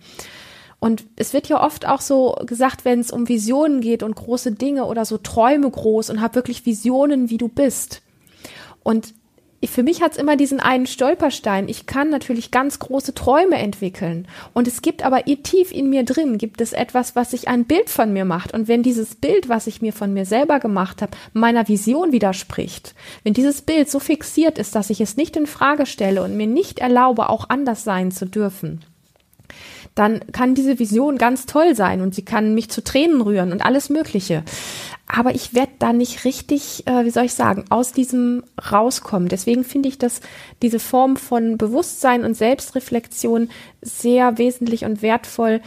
Und 0.82 1.04
es 1.14 1.32
wird 1.32 1.48
ja 1.48 1.62
oft 1.62 1.86
auch 1.86 2.00
so 2.00 2.34
gesagt, 2.44 2.84
wenn 2.84 2.98
es 2.98 3.12
um 3.12 3.28
Visionen 3.28 3.80
geht 3.80 4.02
und 4.02 4.16
große 4.16 4.50
Dinge 4.50 4.86
oder 4.86 5.04
so 5.04 5.16
Träume 5.16 5.70
groß 5.70 6.10
und 6.10 6.20
hab 6.20 6.34
wirklich 6.34 6.66
Visionen, 6.66 7.30
wie 7.30 7.38
du 7.38 7.46
bist. 7.46 8.02
Und 8.82 9.14
für 9.64 9.84
mich 9.84 10.02
hat 10.02 10.10
es 10.10 10.18
immer 10.18 10.34
diesen 10.34 10.58
einen 10.58 10.88
Stolperstein. 10.88 11.68
Ich 11.68 11.86
kann 11.86 12.10
natürlich 12.10 12.50
ganz 12.50 12.80
große 12.80 13.14
Träume 13.14 13.58
entwickeln. 13.58 14.26
Und 14.54 14.66
es 14.66 14.82
gibt 14.82 15.04
aber 15.04 15.22
tief 15.22 15.70
in 15.70 15.88
mir 15.88 16.02
drin, 16.02 16.36
gibt 16.36 16.60
es 16.60 16.72
etwas, 16.72 17.14
was 17.14 17.30
sich 17.30 17.46
ein 17.46 17.64
Bild 17.64 17.88
von 17.88 18.12
mir 18.12 18.24
macht. 18.24 18.52
Und 18.52 18.66
wenn 18.66 18.82
dieses 18.82 19.14
Bild, 19.14 19.48
was 19.48 19.68
ich 19.68 19.82
mir 19.82 19.92
von 19.92 20.12
mir 20.12 20.24
selber 20.24 20.58
gemacht 20.58 21.00
habe, 21.00 21.16
meiner 21.32 21.68
Vision 21.68 22.10
widerspricht, 22.10 22.96
wenn 23.22 23.34
dieses 23.34 23.62
Bild 23.62 23.88
so 23.88 24.00
fixiert 24.00 24.58
ist, 24.58 24.74
dass 24.74 24.90
ich 24.90 25.00
es 25.00 25.16
nicht 25.16 25.36
in 25.36 25.46
Frage 25.46 25.86
stelle 25.86 26.24
und 26.24 26.36
mir 26.36 26.48
nicht 26.48 26.80
erlaube, 26.80 27.28
auch 27.28 27.50
anders 27.50 27.84
sein 27.84 28.10
zu 28.10 28.26
dürfen, 28.26 28.80
dann 29.94 30.20
kann 30.32 30.54
diese 30.54 30.78
Vision 30.78 31.18
ganz 31.18 31.46
toll 31.46 31.74
sein 31.74 32.00
und 32.00 32.14
sie 32.14 32.24
kann 32.24 32.54
mich 32.54 32.70
zu 32.70 32.82
Tränen 32.82 33.20
rühren 33.20 33.52
und 33.52 33.64
alles 33.64 33.90
Mögliche 33.90 34.42
aber 35.14 35.34
ich 35.34 35.52
werde 35.52 35.72
da 35.78 35.92
nicht 35.92 36.24
richtig, 36.24 36.86
äh, 36.86 37.04
wie 37.04 37.10
soll 37.10 37.26
ich 37.26 37.34
sagen, 37.34 37.66
aus 37.68 37.92
diesem 37.92 38.44
rauskommen. 38.70 39.28
Deswegen 39.28 39.62
finde 39.62 39.90
ich, 39.90 39.98
dass 39.98 40.22
diese 40.62 40.78
Form 40.78 41.16
von 41.16 41.58
Bewusstsein 41.58 42.24
und 42.24 42.34
Selbstreflexion 42.34 43.50
sehr 43.82 44.38
wesentlich 44.38 44.86
und 44.86 45.02
wertvoll. 45.02 45.60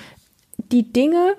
Die 0.57 0.91
Dinge, 0.91 1.35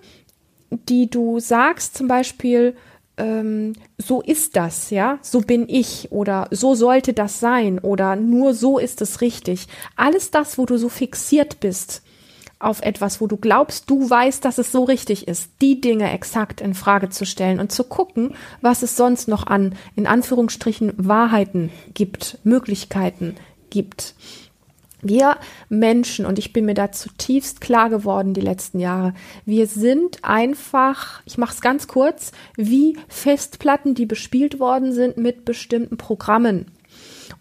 die 0.71 1.11
du 1.11 1.41
sagst, 1.41 1.97
zum 1.97 2.07
Beispiel, 2.07 2.77
ähm, 3.17 3.73
so 3.99 4.21
ist 4.21 4.55
das, 4.55 4.91
ja, 4.91 5.19
so 5.23 5.41
bin 5.41 5.69
ich 5.69 6.13
oder 6.13 6.49
so 6.53 6.77
sollte 6.77 7.13
das 7.13 7.41
sein 7.41 7.79
oder 7.81 8.15
nur 8.15 8.55
so 8.55 8.79
ist 8.79 9.01
es 9.01 9.21
richtig. 9.21 9.67
Alles 9.97 10.31
das, 10.31 10.59
wo 10.59 10.67
du 10.67 10.77
so 10.77 10.89
fixiert 10.89 11.59
bist, 11.59 12.03
auf 12.59 12.81
etwas, 12.83 13.21
wo 13.21 13.27
du 13.27 13.37
glaubst, 13.37 13.91
du 13.91 14.09
weißt, 14.09 14.45
dass 14.45 14.59
es 14.59 14.73
so 14.73 14.85
richtig 14.85 15.29
ist, 15.29 15.51
die 15.61 15.81
Dinge 15.81 16.11
exakt 16.11 16.61
in 16.61 16.75
Frage 16.75 17.11
zu 17.11 17.27
stellen 17.27 17.61
und 17.61 17.71
zu 17.71 17.85
gucken, 17.85 18.35
was 18.61 18.83
es 18.83 18.97
sonst 18.97 19.29
noch 19.29 19.47
an, 19.47 19.75
in 19.95 20.07
Anführungsstrichen, 20.07 20.95
Wahrheiten 20.97 21.71
gibt, 21.93 22.39
Möglichkeiten 22.45 23.37
gibt. 23.71 24.15
Wir 25.03 25.37
Menschen, 25.69 26.25
und 26.25 26.39
ich 26.39 26.53
bin 26.53 26.65
mir 26.65 26.75
da 26.75 26.91
zutiefst 26.91 27.61
klar 27.61 27.91
geworden 27.91 28.33
die 28.33 28.41
letzten 28.41 28.81
Jahre, 28.81 29.13
wir 29.45 29.67
sind 29.67 30.25
einfach, 30.25 31.21
ich 31.27 31.37
mache 31.37 31.53
es 31.53 31.61
ganz 31.61 31.87
kurz, 31.87 32.33
wie 32.57 32.99
Festplatten, 33.07 33.95
die 33.95 34.07
bespielt 34.07 34.59
worden 34.59 34.93
sind 34.93 35.19
mit 35.19 35.45
bestimmten 35.45 35.99
Programmen. 35.99 36.67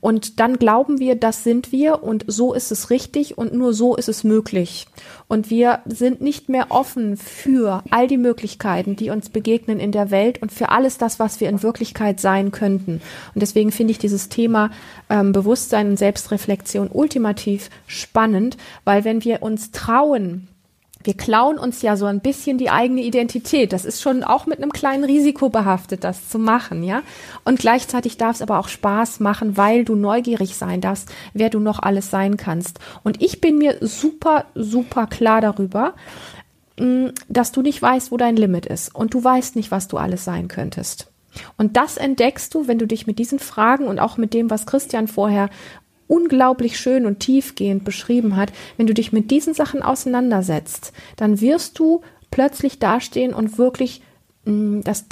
Und 0.06 0.40
dann 0.40 0.60
glauben 0.60 1.00
wir, 1.00 1.16
das 1.16 1.44
sind 1.44 1.72
wir 1.72 2.04
und 2.04 2.26
so 2.28 2.54
ist 2.54 2.72
es 2.72 2.92
richtig 2.92 3.40
und 3.40 3.56
nur 3.56 3.74
so 3.74 3.96
ist 3.96 4.08
es 4.08 4.24
möglich. 4.24 4.86
Und 5.28 5.50
wir 5.50 5.80
sind 5.86 6.22
nicht 6.22 6.48
mehr 6.48 6.68
offen 6.70 7.18
für 7.18 7.82
all 7.90 8.08
die 8.08 8.20
Möglichkeiten, 8.20 8.96
die 8.96 9.10
uns 9.10 9.30
begegnen 9.30 9.80
in 9.80 9.92
der 9.92 10.12
Welt 10.12 10.44
und 10.44 10.52
für 10.52 10.70
alles 10.70 11.00
das, 11.00 11.18
was 11.18 11.40
wir 11.42 11.50
in 11.50 11.64
Wirklichkeit 11.64 12.20
sein 12.20 12.52
könnten. 12.52 13.02
Und 13.34 13.42
deswegen 13.42 13.72
finde 13.72 13.94
ich 13.94 13.98
dieses 13.98 14.30
Thema 14.30 14.70
ähm, 15.10 15.32
Bewusstsein 15.32 15.90
und 15.90 15.98
Selbstreflexion 15.98 16.92
ultimativ 16.94 17.72
spannend, 17.88 18.58
weil 18.84 19.06
wenn 19.06 19.24
wir 19.24 19.42
uns 19.42 19.72
trauen, 19.72 20.50
wir 21.06 21.16
klauen 21.16 21.58
uns 21.58 21.82
ja 21.82 21.96
so 21.96 22.06
ein 22.06 22.20
bisschen 22.20 22.58
die 22.58 22.70
eigene 22.70 23.02
Identität. 23.02 23.74
Das 23.74 23.86
ist 23.86 24.02
schon 24.02 24.24
auch 24.24 24.46
mit 24.46 24.58
einem 24.58 24.72
kleinen 24.72 25.04
Risiko 25.04 25.50
behaftet, 25.50 26.04
das 26.04 26.30
zu 26.30 26.40
machen, 26.40 26.84
ja. 26.84 27.04
Und 27.44 27.60
gleichzeitig 27.60 28.18
darf 28.18 28.36
es 28.36 28.42
aber 28.42 28.60
auch 28.60 28.68
Spaß 28.68 29.20
machen, 29.20 29.58
weil 29.58 29.86
du 29.86 29.96
neugierig 29.96 30.56
sein 30.56 30.82
darfst, 30.82 31.10
wer 31.34 31.50
du 31.50 31.60
noch 31.60 31.80
alles 31.80 32.10
sein 32.10 32.38
kannst. 32.38 32.80
Und 33.04 33.22
ich 33.22 33.42
bin 33.42 33.58
mir 33.58 33.78
super, 33.82 34.46
super 34.56 35.08
klar 35.08 35.42
darüber, 35.42 35.94
mm, 36.80 37.08
dass 37.30 37.52
du 37.52 37.62
nicht 37.62 37.82
weißt, 37.82 38.12
wo 38.12 38.18
dein 38.18 38.36
Limit 38.36 38.66
ist. 38.66 38.94
Und 38.94 39.14
du 39.14 39.24
weißt 39.24 39.56
nicht, 39.56 39.72
was 39.72 39.88
du 39.88 39.98
alles 39.98 40.26
sein 40.26 40.48
könntest. 40.48 41.12
Und 41.58 41.78
das 41.78 41.98
entdeckst 41.98 42.54
du, 42.54 42.68
wenn 42.68 42.80
du 42.80 42.88
dich 42.88 43.08
mit 43.08 43.20
diesen 43.20 43.40
Fragen 43.40 43.88
und 43.88 44.00
auch 44.00 44.18
mit 44.18 44.34
dem, 44.34 44.50
was 44.50 44.66
Christian 44.66 45.08
vorher 45.08 45.50
unglaublich 46.08 46.80
schön 46.80 47.06
und 47.06 47.20
tiefgehend 47.20 47.84
beschrieben 47.84 48.36
hat, 48.36 48.52
wenn 48.78 48.88
du 48.88 48.94
dich 48.94 49.12
mit 49.12 49.32
diesen 49.32 49.54
Sachen 49.54 49.82
auseinandersetzt, 49.82 50.94
dann 51.16 51.42
wirst 51.42 51.80
du 51.80 52.02
plötzlich 52.32 52.80
dastehen 52.80 53.34
und 53.34 53.58
wirklich 53.58 54.02
mh, 54.46 54.54
mm, 54.54 54.82
das 54.84 55.06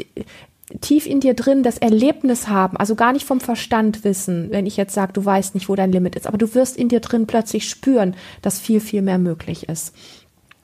tief 0.82 1.06
in 1.06 1.20
dir 1.20 1.34
drin 1.34 1.64
das 1.64 1.78
Erlebnis 1.78 2.48
haben, 2.48 2.78
also 2.78 2.96
gar 2.96 3.14
nicht 3.14 3.26
vom 3.26 3.40
Verstand 3.40 4.04
wissen, 4.04 4.50
wenn 4.50 4.66
ich 4.66 4.78
jetzt 4.78 4.94
sage, 4.94 5.14
du 5.14 5.24
weißt 5.24 5.56
nicht, 5.56 5.70
wo 5.70 5.76
dein 5.76 5.92
Limit 5.92 6.16
ist, 6.16 6.28
aber 6.28 6.38
du 6.38 6.54
wirst 6.56 6.78
in 6.78 6.90
dir 6.90 7.00
drin 7.00 7.28
plötzlich 7.28 7.70
spüren, 7.70 8.16
dass 8.42 8.60
viel, 8.60 8.80
viel 8.80 9.02
mehr 9.02 9.18
möglich 9.18 9.70
ist. 9.70 9.94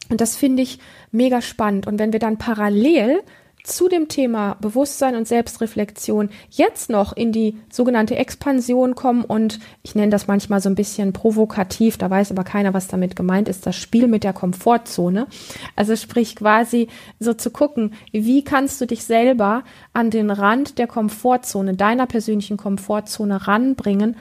Und 0.09 0.21
das 0.21 0.36
finde 0.36 0.63
ich 0.63 0.79
mega 1.12 1.41
spannend. 1.41 1.86
Und 1.86 2.00
wenn 2.00 2.13
wir 2.13 2.19
dann 2.19 2.38
parallel 2.38 3.21
zu 3.63 3.88
dem 3.88 4.08
Thema 4.08 4.56
Bewusstsein 4.62 5.16
und 5.16 5.28
Selbstreflexion 5.28 6.30
jetzt 6.50 6.89
noch 6.89 7.13
in 7.16 7.32
die 7.32 7.58
sogenannte 7.72 8.16
Expansion 8.16 8.96
kommen 8.96 9.24
und 9.24 9.60
ich 9.84 9.96
nenne 9.96 10.12
das 10.12 10.28
manchmal 10.28 10.62
so 10.62 10.70
ein 10.70 10.75
bisschen 10.75 11.13
provokativ, 11.13 11.98
da 11.98 12.10
weiß 12.10 12.32
aber 12.32 12.44
keiner, 12.44 12.74
was 12.74 12.88
damit 12.88 13.16
gemeint 13.16 13.50
ist, 13.50 13.66
das 13.66 13.75
Spiel 13.75 14.08
mit 14.08 14.24
der 14.24 14.34
Komfortzone. 14.34 15.28
Also 15.75 15.96
sprich 15.96 16.36
quasi 16.36 16.88
so 17.20 17.34
zu 17.34 17.51
gucken, 17.51 17.94
wie 18.12 18.44
kannst 18.44 18.80
du 18.82 18.86
dich 18.86 19.04
selber 19.04 19.63
an 19.94 20.10
den 20.10 20.32
Rand 20.32 20.78
der 20.78 20.88
Komfortzone, 20.88 21.75
deiner 21.75 22.08
persönlichen 22.08 22.58
Komfortzone 22.58 23.48
ranbringen, 23.48 24.16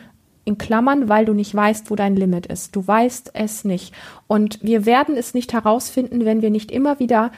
in 0.49 0.57
Klammern, 0.57 1.11
weil 1.11 1.27
du 1.27 1.35
nicht 1.35 1.55
weißt, 1.55 1.91
wo 1.91 1.95
dein 1.95 2.17
Limit 2.17 2.47
ist. 2.47 2.75
Du 2.75 2.87
weißt 2.87 3.33
es 3.35 3.65
nicht. 3.65 3.93
Und 4.27 4.59
wir 4.63 4.87
werden 4.87 5.15
es 5.15 5.35
nicht 5.35 5.53
herausfinden, 5.53 6.25
wenn 6.25 6.41
wir 6.41 6.49
nicht 6.49 6.71
immer 6.71 6.99
wieder 6.99 7.33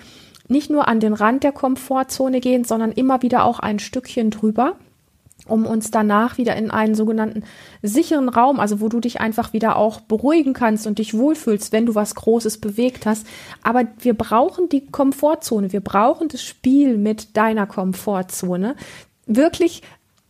nicht 0.50 0.70
nur 0.70 0.88
an 0.88 1.00
den 1.00 1.12
Rand 1.12 1.44
der 1.44 1.52
Komfortzone 1.52 2.40
gehen, 2.40 2.64
sondern 2.64 2.92
immer 2.92 3.22
wieder 3.22 3.44
auch 3.44 3.58
ein 3.58 3.78
Stückchen 3.78 4.30
drüber 4.30 4.76
um 5.46 5.66
uns 5.66 5.90
danach 5.90 6.38
wieder 6.38 6.56
in 6.56 6.70
einen 6.70 6.94
sogenannten 6.94 7.44
sicheren 7.82 8.28
Raum, 8.28 8.60
also 8.60 8.80
wo 8.80 8.88
du 8.88 9.00
dich 9.00 9.20
einfach 9.20 9.52
wieder 9.52 9.76
auch 9.76 10.00
beruhigen 10.00 10.52
kannst 10.52 10.86
und 10.86 10.98
dich 10.98 11.16
wohlfühlst, 11.16 11.72
wenn 11.72 11.86
du 11.86 11.94
was 11.94 12.14
Großes 12.14 12.58
bewegt 12.58 13.06
hast. 13.06 13.26
Aber 13.62 13.84
wir 14.00 14.14
brauchen 14.14 14.68
die 14.68 14.86
Komfortzone, 14.86 15.72
wir 15.72 15.80
brauchen 15.80 16.28
das 16.28 16.42
Spiel 16.42 16.96
mit 16.96 17.36
deiner 17.36 17.66
Komfortzone. 17.66 18.76
Wirklich 19.26 19.82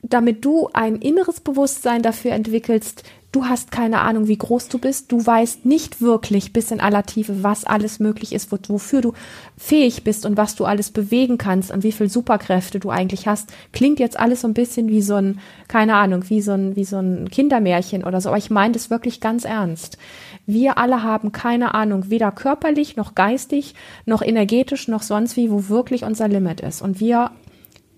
damit 0.02 0.44
du 0.44 0.70
ein 0.72 0.96
inneres 0.96 1.40
Bewusstsein 1.40 2.02
dafür 2.02 2.32
entwickelst, 2.32 3.04
Du 3.32 3.44
hast 3.44 3.70
keine 3.70 4.00
Ahnung, 4.00 4.26
wie 4.26 4.36
groß 4.36 4.66
du 4.68 4.78
bist. 4.78 5.12
Du 5.12 5.24
weißt 5.24 5.64
nicht 5.64 6.02
wirklich 6.02 6.52
bis 6.52 6.72
in 6.72 6.80
aller 6.80 7.04
Tiefe, 7.04 7.44
was 7.44 7.64
alles 7.64 8.00
möglich 8.00 8.32
ist, 8.32 8.50
wofür 8.50 9.02
du 9.02 9.12
fähig 9.56 10.02
bist 10.02 10.26
und 10.26 10.36
was 10.36 10.56
du 10.56 10.64
alles 10.64 10.90
bewegen 10.90 11.38
kannst 11.38 11.70
und 11.70 11.84
wie 11.84 11.92
viel 11.92 12.08
Superkräfte 12.08 12.80
du 12.80 12.90
eigentlich 12.90 13.28
hast. 13.28 13.52
Klingt 13.72 14.00
jetzt 14.00 14.18
alles 14.18 14.40
so 14.40 14.48
ein 14.48 14.54
bisschen 14.54 14.88
wie 14.88 15.00
so 15.00 15.14
ein, 15.14 15.38
keine 15.68 15.94
Ahnung, 15.94 16.28
wie 16.28 16.42
so 16.42 16.52
ein, 16.52 16.74
wie 16.74 16.84
so 16.84 16.98
ein 16.98 17.30
Kindermärchen 17.30 18.02
oder 18.02 18.20
so. 18.20 18.30
Aber 18.30 18.38
ich 18.38 18.50
meine 18.50 18.72
das 18.72 18.90
wirklich 18.90 19.20
ganz 19.20 19.44
ernst. 19.44 19.96
Wir 20.44 20.76
alle 20.76 21.04
haben 21.04 21.30
keine 21.30 21.74
Ahnung, 21.74 22.10
weder 22.10 22.32
körperlich 22.32 22.96
noch 22.96 23.14
geistig 23.14 23.76
noch 24.06 24.22
energetisch 24.22 24.88
noch 24.88 25.02
sonst 25.02 25.36
wie, 25.36 25.52
wo 25.52 25.68
wirklich 25.68 26.02
unser 26.02 26.26
Limit 26.26 26.62
ist. 26.62 26.82
Und 26.82 26.98
wir 26.98 27.30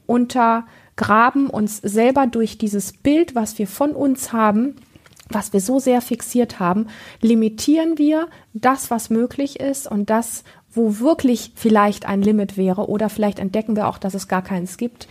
untergraben 0.05 1.49
uns 1.49 1.79
selber 1.79 2.27
durch 2.27 2.59
dieses 2.59 2.93
Bild, 2.93 3.35
was 3.35 3.59
wir 3.59 3.67
von 3.67 3.93
uns 3.93 4.35
haben, 4.35 4.77
was 5.35 5.53
wir 5.53 5.61
so 5.61 5.79
sehr 5.79 6.01
fixiert 6.01 6.61
haben, 6.61 6.89
limitieren 7.21 7.99
wir 7.99 8.29
das, 8.55 8.91
was 8.91 9.11
möglich 9.11 9.61
ist 9.61 9.91
und 9.91 10.11
das, 10.11 10.45
wo 10.75 10.99
wirklich 11.01 11.53
vielleicht 11.55 12.07
ein 12.07 12.23
Limit 12.23 12.57
wäre 12.57 12.89
oder 12.89 13.09
vielleicht 13.09 13.39
entdecken 13.39 13.77
wir 13.77 13.89
auch, 13.89 13.99
dass 13.99 14.15
es 14.15 14.29
gar 14.29 14.43
keins 14.43 14.77
gibt. 14.77 15.07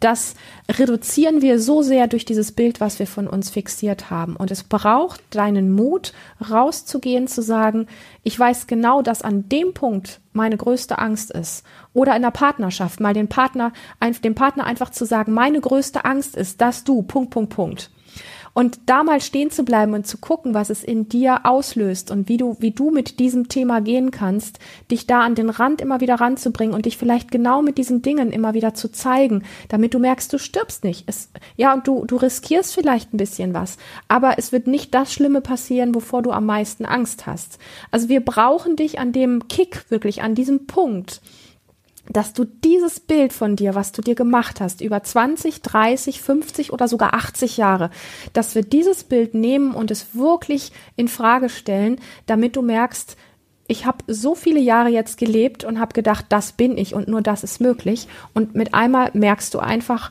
Das 0.00 0.34
reduzieren 0.68 1.42
wir 1.42 1.60
so 1.60 1.82
sehr 1.82 2.08
durch 2.08 2.24
dieses 2.24 2.50
Bild, 2.50 2.80
was 2.80 2.98
wir 2.98 3.06
von 3.06 3.28
uns 3.28 3.50
fixiert 3.50 4.10
haben. 4.10 4.34
Und 4.34 4.50
es 4.50 4.64
braucht 4.64 5.22
deinen 5.30 5.70
Mut, 5.70 6.12
rauszugehen, 6.50 7.28
zu 7.28 7.40
sagen, 7.40 7.86
ich 8.24 8.36
weiß 8.36 8.66
genau, 8.66 9.02
dass 9.02 9.22
an 9.22 9.48
dem 9.48 9.74
Punkt 9.74 10.20
meine 10.32 10.56
größte 10.56 10.98
Angst 10.98 11.30
ist. 11.30 11.62
Oder 11.92 12.16
in 12.16 12.22
der 12.22 12.32
Partnerschaft 12.32 12.98
mal 12.98 13.14
den 13.14 13.28
Partner, 13.28 13.72
dem 14.24 14.34
Partner 14.34 14.64
einfach 14.64 14.90
zu 14.90 15.04
sagen, 15.04 15.32
meine 15.32 15.60
größte 15.60 16.04
Angst 16.04 16.36
ist, 16.36 16.60
dass 16.60 16.82
du, 16.82 17.02
Punkt, 17.02 17.30
Punkt, 17.30 17.54
Punkt. 17.54 17.90
Und 18.54 18.80
da 18.86 19.02
mal 19.02 19.20
stehen 19.20 19.50
zu 19.50 19.64
bleiben 19.64 19.94
und 19.94 20.06
zu 20.06 20.18
gucken, 20.18 20.52
was 20.52 20.68
es 20.68 20.84
in 20.84 21.08
dir 21.08 21.40
auslöst 21.44 22.10
und 22.10 22.28
wie 22.28 22.36
du, 22.36 22.56
wie 22.60 22.70
du 22.70 22.90
mit 22.90 23.18
diesem 23.18 23.48
Thema 23.48 23.80
gehen 23.80 24.10
kannst, 24.10 24.58
dich 24.90 25.06
da 25.06 25.20
an 25.20 25.34
den 25.34 25.48
Rand 25.48 25.80
immer 25.80 26.00
wieder 26.00 26.16
ranzubringen 26.16 26.74
und 26.74 26.84
dich 26.84 26.98
vielleicht 26.98 27.30
genau 27.30 27.62
mit 27.62 27.78
diesen 27.78 28.02
Dingen 28.02 28.30
immer 28.30 28.52
wieder 28.52 28.74
zu 28.74 28.90
zeigen, 28.90 29.42
damit 29.68 29.94
du 29.94 29.98
merkst, 29.98 30.32
du 30.32 30.38
stirbst 30.38 30.84
nicht. 30.84 31.04
Es, 31.06 31.30
ja, 31.56 31.72
und 31.72 31.86
du, 31.86 32.04
du 32.04 32.16
riskierst 32.16 32.74
vielleicht 32.74 33.14
ein 33.14 33.18
bisschen 33.18 33.54
was, 33.54 33.78
aber 34.08 34.38
es 34.38 34.52
wird 34.52 34.66
nicht 34.66 34.92
das 34.94 35.12
Schlimme 35.12 35.40
passieren, 35.40 35.94
wovor 35.94 36.22
du 36.22 36.30
am 36.30 36.44
meisten 36.44 36.84
Angst 36.84 37.26
hast. 37.26 37.58
Also 37.90 38.08
wir 38.10 38.20
brauchen 38.20 38.76
dich 38.76 38.98
an 38.98 39.12
dem 39.12 39.48
Kick, 39.48 39.90
wirklich 39.90 40.22
an 40.22 40.34
diesem 40.34 40.66
Punkt, 40.66 41.22
dass 42.12 42.32
du 42.32 42.44
dieses 42.44 43.00
Bild 43.00 43.32
von 43.32 43.56
dir, 43.56 43.74
was 43.74 43.92
du 43.92 44.02
dir 44.02 44.14
gemacht 44.14 44.60
hast, 44.60 44.80
über 44.80 45.02
20, 45.02 45.62
30, 45.62 46.20
50 46.20 46.72
oder 46.72 46.88
sogar 46.88 47.14
80 47.14 47.56
Jahre, 47.56 47.90
dass 48.32 48.54
wir 48.54 48.62
dieses 48.62 49.04
Bild 49.04 49.34
nehmen 49.34 49.72
und 49.74 49.90
es 49.90 50.14
wirklich 50.14 50.72
in 50.96 51.08
Frage 51.08 51.48
stellen, 51.48 52.00
damit 52.26 52.56
du 52.56 52.62
merkst, 52.62 53.16
ich 53.68 53.86
habe 53.86 53.98
so 54.06 54.34
viele 54.34 54.60
Jahre 54.60 54.90
jetzt 54.90 55.18
gelebt 55.18 55.64
und 55.64 55.80
habe 55.80 55.94
gedacht, 55.94 56.26
das 56.28 56.52
bin 56.52 56.76
ich 56.76 56.94
und 56.94 57.08
nur 57.08 57.22
das 57.22 57.44
ist 57.44 57.60
möglich. 57.60 58.08
Und 58.34 58.54
mit 58.54 58.74
einmal 58.74 59.10
merkst 59.14 59.54
du 59.54 59.60
einfach, 59.60 60.10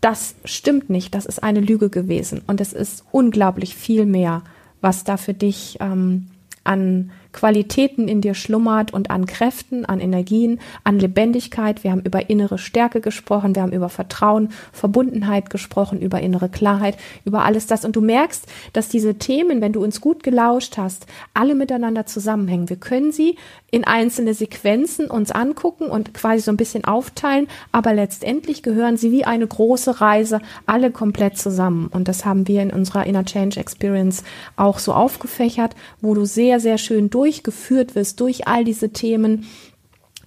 das 0.00 0.36
stimmt 0.44 0.90
nicht, 0.90 1.14
das 1.14 1.26
ist 1.26 1.42
eine 1.42 1.60
Lüge 1.60 1.90
gewesen. 1.90 2.42
Und 2.46 2.60
es 2.60 2.72
ist 2.72 3.04
unglaublich 3.10 3.74
viel 3.74 4.06
mehr, 4.06 4.42
was 4.80 5.04
da 5.04 5.16
für 5.16 5.34
dich 5.34 5.78
ähm, 5.80 6.28
an 6.62 7.10
Qualitäten 7.34 8.08
in 8.08 8.22
dir 8.22 8.34
schlummert 8.34 8.94
und 8.94 9.10
an 9.10 9.26
Kräften, 9.26 9.84
an 9.84 10.00
Energien, 10.00 10.60
an 10.84 10.98
Lebendigkeit. 10.98 11.84
Wir 11.84 11.90
haben 11.90 12.00
über 12.00 12.30
innere 12.30 12.56
Stärke 12.56 13.00
gesprochen, 13.02 13.54
wir 13.54 13.62
haben 13.62 13.72
über 13.72 13.90
Vertrauen, 13.90 14.50
Verbundenheit 14.72 15.50
gesprochen, 15.50 16.00
über 16.00 16.20
innere 16.20 16.48
Klarheit, 16.48 16.96
über 17.24 17.44
alles 17.44 17.66
das. 17.66 17.84
Und 17.84 17.96
du 17.96 18.00
merkst, 18.00 18.46
dass 18.72 18.88
diese 18.88 19.16
Themen, 19.16 19.60
wenn 19.60 19.72
du 19.72 19.82
uns 19.82 20.00
gut 20.00 20.22
gelauscht 20.22 20.78
hast, 20.78 21.06
alle 21.34 21.54
miteinander 21.54 22.06
zusammenhängen. 22.06 22.70
Wir 22.70 22.76
können 22.76 23.12
sie 23.12 23.36
in 23.70 23.84
einzelne 23.84 24.34
Sequenzen 24.34 25.10
uns 25.10 25.32
angucken 25.32 25.86
und 25.86 26.14
quasi 26.14 26.44
so 26.44 26.52
ein 26.52 26.56
bisschen 26.56 26.84
aufteilen, 26.84 27.48
aber 27.72 27.92
letztendlich 27.92 28.62
gehören 28.62 28.96
sie 28.96 29.10
wie 29.10 29.24
eine 29.24 29.46
große 29.46 30.00
Reise 30.00 30.40
alle 30.66 30.92
komplett 30.92 31.36
zusammen. 31.36 31.88
Und 31.88 32.06
das 32.06 32.24
haben 32.24 32.46
wir 32.46 32.62
in 32.62 32.70
unserer 32.70 33.04
Inner 33.06 33.24
Change 33.24 33.58
Experience 33.58 34.22
auch 34.54 34.78
so 34.78 34.92
aufgefächert, 34.92 35.74
wo 36.00 36.14
du 36.14 36.24
sehr, 36.24 36.60
sehr 36.60 36.78
schön 36.78 37.10
durch 37.10 37.23
durchgeführt 37.24 37.94
wirst 37.94 38.20
durch 38.20 38.46
all 38.46 38.64
diese 38.64 38.90
Themen, 38.90 39.46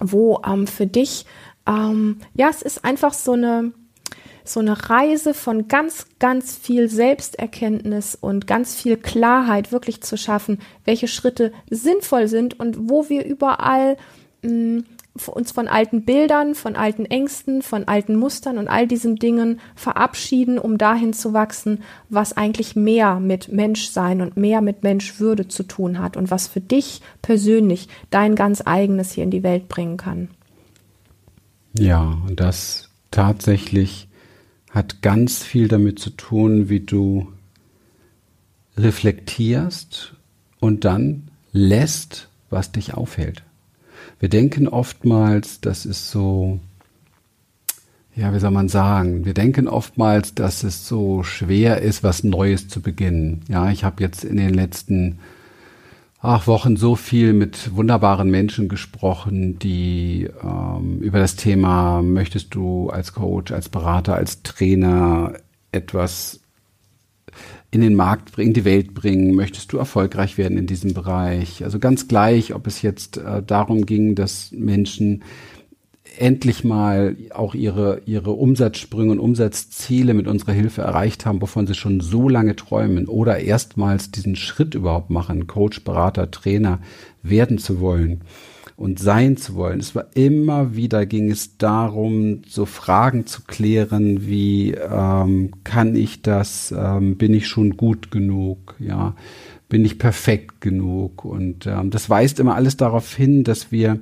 wo 0.00 0.40
ähm, 0.44 0.66
für 0.66 0.88
dich, 0.88 1.26
ähm, 1.64 2.18
ja, 2.34 2.48
es 2.50 2.60
ist 2.60 2.84
einfach 2.84 3.14
so 3.14 3.32
eine, 3.32 3.72
so 4.42 4.58
eine 4.58 4.90
Reise 4.90 5.32
von 5.32 5.68
ganz, 5.68 6.06
ganz 6.18 6.56
viel 6.56 6.88
Selbsterkenntnis 6.88 8.18
und 8.20 8.48
ganz 8.48 8.74
viel 8.74 8.96
Klarheit 8.96 9.70
wirklich 9.70 10.00
zu 10.00 10.16
schaffen, 10.16 10.58
welche 10.84 11.06
Schritte 11.06 11.52
sinnvoll 11.70 12.26
sind 12.26 12.58
und 12.58 12.90
wo 12.90 13.08
wir 13.08 13.24
überall 13.24 13.96
mh, 14.42 14.50
hm, 14.50 14.84
uns 15.26 15.50
von 15.50 15.66
alten 15.66 16.04
Bildern, 16.04 16.54
von 16.54 16.76
alten 16.76 17.04
Ängsten, 17.04 17.62
von 17.62 17.88
alten 17.88 18.14
Mustern 18.16 18.58
und 18.58 18.68
all 18.68 18.86
diesen 18.86 19.16
Dingen 19.16 19.60
verabschieden, 19.74 20.58
um 20.58 20.78
dahin 20.78 21.12
zu 21.12 21.32
wachsen, 21.32 21.82
was 22.08 22.36
eigentlich 22.36 22.76
mehr 22.76 23.18
mit 23.18 23.50
Menschsein 23.50 24.20
und 24.20 24.36
mehr 24.36 24.60
mit 24.60 24.82
Menschwürde 24.82 25.48
zu 25.48 25.64
tun 25.64 25.98
hat 25.98 26.16
und 26.16 26.30
was 26.30 26.46
für 26.46 26.60
dich 26.60 27.00
persönlich 27.22 27.88
dein 28.10 28.34
ganz 28.34 28.62
eigenes 28.64 29.12
hier 29.12 29.24
in 29.24 29.30
die 29.30 29.42
Welt 29.42 29.68
bringen 29.68 29.96
kann. 29.96 30.28
Ja, 31.72 32.18
das 32.30 32.90
tatsächlich 33.10 34.08
hat 34.70 35.02
ganz 35.02 35.42
viel 35.42 35.68
damit 35.68 35.98
zu 35.98 36.10
tun, 36.10 36.68
wie 36.68 36.80
du 36.80 37.32
reflektierst 38.76 40.14
und 40.60 40.84
dann 40.84 41.30
lässt, 41.52 42.28
was 42.50 42.72
dich 42.72 42.94
aufhält. 42.94 43.42
Wir 44.20 44.28
denken 44.28 44.68
oftmals, 44.68 45.60
das 45.60 45.86
ist 45.86 46.10
so, 46.10 46.58
ja, 48.16 48.34
wie 48.34 48.40
soll 48.40 48.50
man 48.50 48.68
sagen? 48.68 49.24
Wir 49.24 49.34
denken 49.34 49.68
oftmals, 49.68 50.34
dass 50.34 50.64
es 50.64 50.88
so 50.88 51.22
schwer 51.22 51.80
ist, 51.82 52.02
was 52.02 52.24
Neues 52.24 52.68
zu 52.68 52.80
beginnen. 52.82 53.42
Ja, 53.48 53.70
ich 53.70 53.84
habe 53.84 54.02
jetzt 54.02 54.24
in 54.24 54.36
den 54.36 54.54
letzten 54.54 55.20
ach, 56.20 56.46
Wochen 56.46 56.76
so 56.76 56.96
viel 56.96 57.32
mit 57.32 57.76
wunderbaren 57.76 58.30
Menschen 58.30 58.68
gesprochen, 58.68 59.58
die 59.58 60.28
ähm, 60.42 60.98
über 61.00 61.20
das 61.20 61.36
Thema, 61.36 62.02
möchtest 62.02 62.54
du 62.54 62.90
als 62.90 63.12
Coach, 63.12 63.52
als 63.52 63.68
Berater, 63.68 64.14
als 64.14 64.42
Trainer 64.42 65.34
etwas 65.70 66.40
in 67.70 67.80
den 67.80 67.94
Markt 67.94 68.32
bringen, 68.32 68.54
die 68.54 68.64
Welt 68.64 68.94
bringen? 68.94 69.34
Möchtest 69.34 69.72
du 69.72 69.78
erfolgreich 69.78 70.38
werden 70.38 70.56
in 70.56 70.66
diesem 70.66 70.94
Bereich? 70.94 71.64
Also 71.64 71.78
ganz 71.78 72.08
gleich, 72.08 72.54
ob 72.54 72.66
es 72.66 72.82
jetzt 72.82 73.18
äh, 73.18 73.42
darum 73.42 73.86
ging, 73.86 74.14
dass 74.14 74.52
Menschen 74.52 75.22
endlich 76.16 76.64
mal 76.64 77.16
auch 77.32 77.54
ihre, 77.54 78.02
ihre 78.06 78.32
Umsatzsprünge 78.32 79.12
und 79.12 79.18
Umsatzziele 79.20 80.14
mit 80.14 80.26
unserer 80.26 80.52
Hilfe 80.52 80.82
erreicht 80.82 81.26
haben, 81.26 81.40
wovon 81.40 81.66
sie 81.66 81.74
schon 81.74 82.00
so 82.00 82.28
lange 82.28 82.56
träumen 82.56 83.06
oder 83.06 83.38
erstmals 83.38 84.10
diesen 84.10 84.34
Schritt 84.34 84.74
überhaupt 84.74 85.10
machen, 85.10 85.46
Coach, 85.46 85.84
Berater, 85.84 86.30
Trainer 86.30 86.80
werden 87.22 87.58
zu 87.58 87.80
wollen 87.80 88.22
und 88.78 89.00
sein 89.00 89.36
zu 89.36 89.56
wollen. 89.56 89.80
Es 89.80 89.96
war 89.96 90.06
immer 90.14 90.76
wieder 90.76 91.04
ging 91.04 91.32
es 91.32 91.58
darum, 91.58 92.42
so 92.46 92.64
Fragen 92.64 93.26
zu 93.26 93.42
klären, 93.42 94.24
wie 94.24 94.70
ähm, 94.70 95.50
kann 95.64 95.96
ich 95.96 96.22
das, 96.22 96.72
ähm, 96.76 97.16
bin 97.16 97.34
ich 97.34 97.48
schon 97.48 97.76
gut 97.76 98.12
genug, 98.12 98.76
ja, 98.78 99.16
bin 99.68 99.84
ich 99.84 99.98
perfekt 99.98 100.60
genug 100.60 101.24
und 101.24 101.66
ähm, 101.66 101.90
das 101.90 102.08
weist 102.08 102.38
immer 102.38 102.54
alles 102.54 102.76
darauf 102.76 103.12
hin, 103.12 103.42
dass 103.42 103.72
wir, 103.72 103.98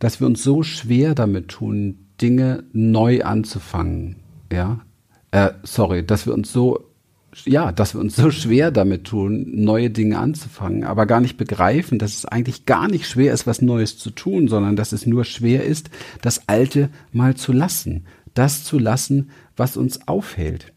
dass 0.00 0.20
wir 0.20 0.26
uns 0.26 0.42
so 0.42 0.62
schwer 0.62 1.14
damit 1.14 1.48
tun, 1.48 1.96
Dinge 2.20 2.64
neu 2.74 3.22
anzufangen, 3.22 4.16
ja, 4.52 4.80
äh, 5.30 5.52
sorry, 5.62 6.04
dass 6.04 6.26
wir 6.26 6.34
uns 6.34 6.52
so 6.52 6.89
ja, 7.44 7.72
dass 7.72 7.94
wir 7.94 8.00
uns 8.00 8.16
so 8.16 8.30
schwer 8.30 8.70
damit 8.70 9.04
tun, 9.04 9.46
neue 9.48 9.90
Dinge 9.90 10.18
anzufangen, 10.18 10.84
aber 10.84 11.06
gar 11.06 11.20
nicht 11.20 11.36
begreifen, 11.36 11.98
dass 11.98 12.14
es 12.14 12.24
eigentlich 12.24 12.66
gar 12.66 12.88
nicht 12.88 13.06
schwer 13.06 13.32
ist, 13.32 13.46
was 13.46 13.62
Neues 13.62 13.98
zu 13.98 14.10
tun, 14.10 14.48
sondern 14.48 14.76
dass 14.76 14.92
es 14.92 15.06
nur 15.06 15.24
schwer 15.24 15.64
ist, 15.64 15.90
das 16.22 16.48
Alte 16.48 16.90
mal 17.12 17.34
zu 17.36 17.52
lassen, 17.52 18.06
das 18.34 18.64
zu 18.64 18.78
lassen, 18.78 19.30
was 19.56 19.76
uns 19.76 20.08
aufhält. 20.08 20.72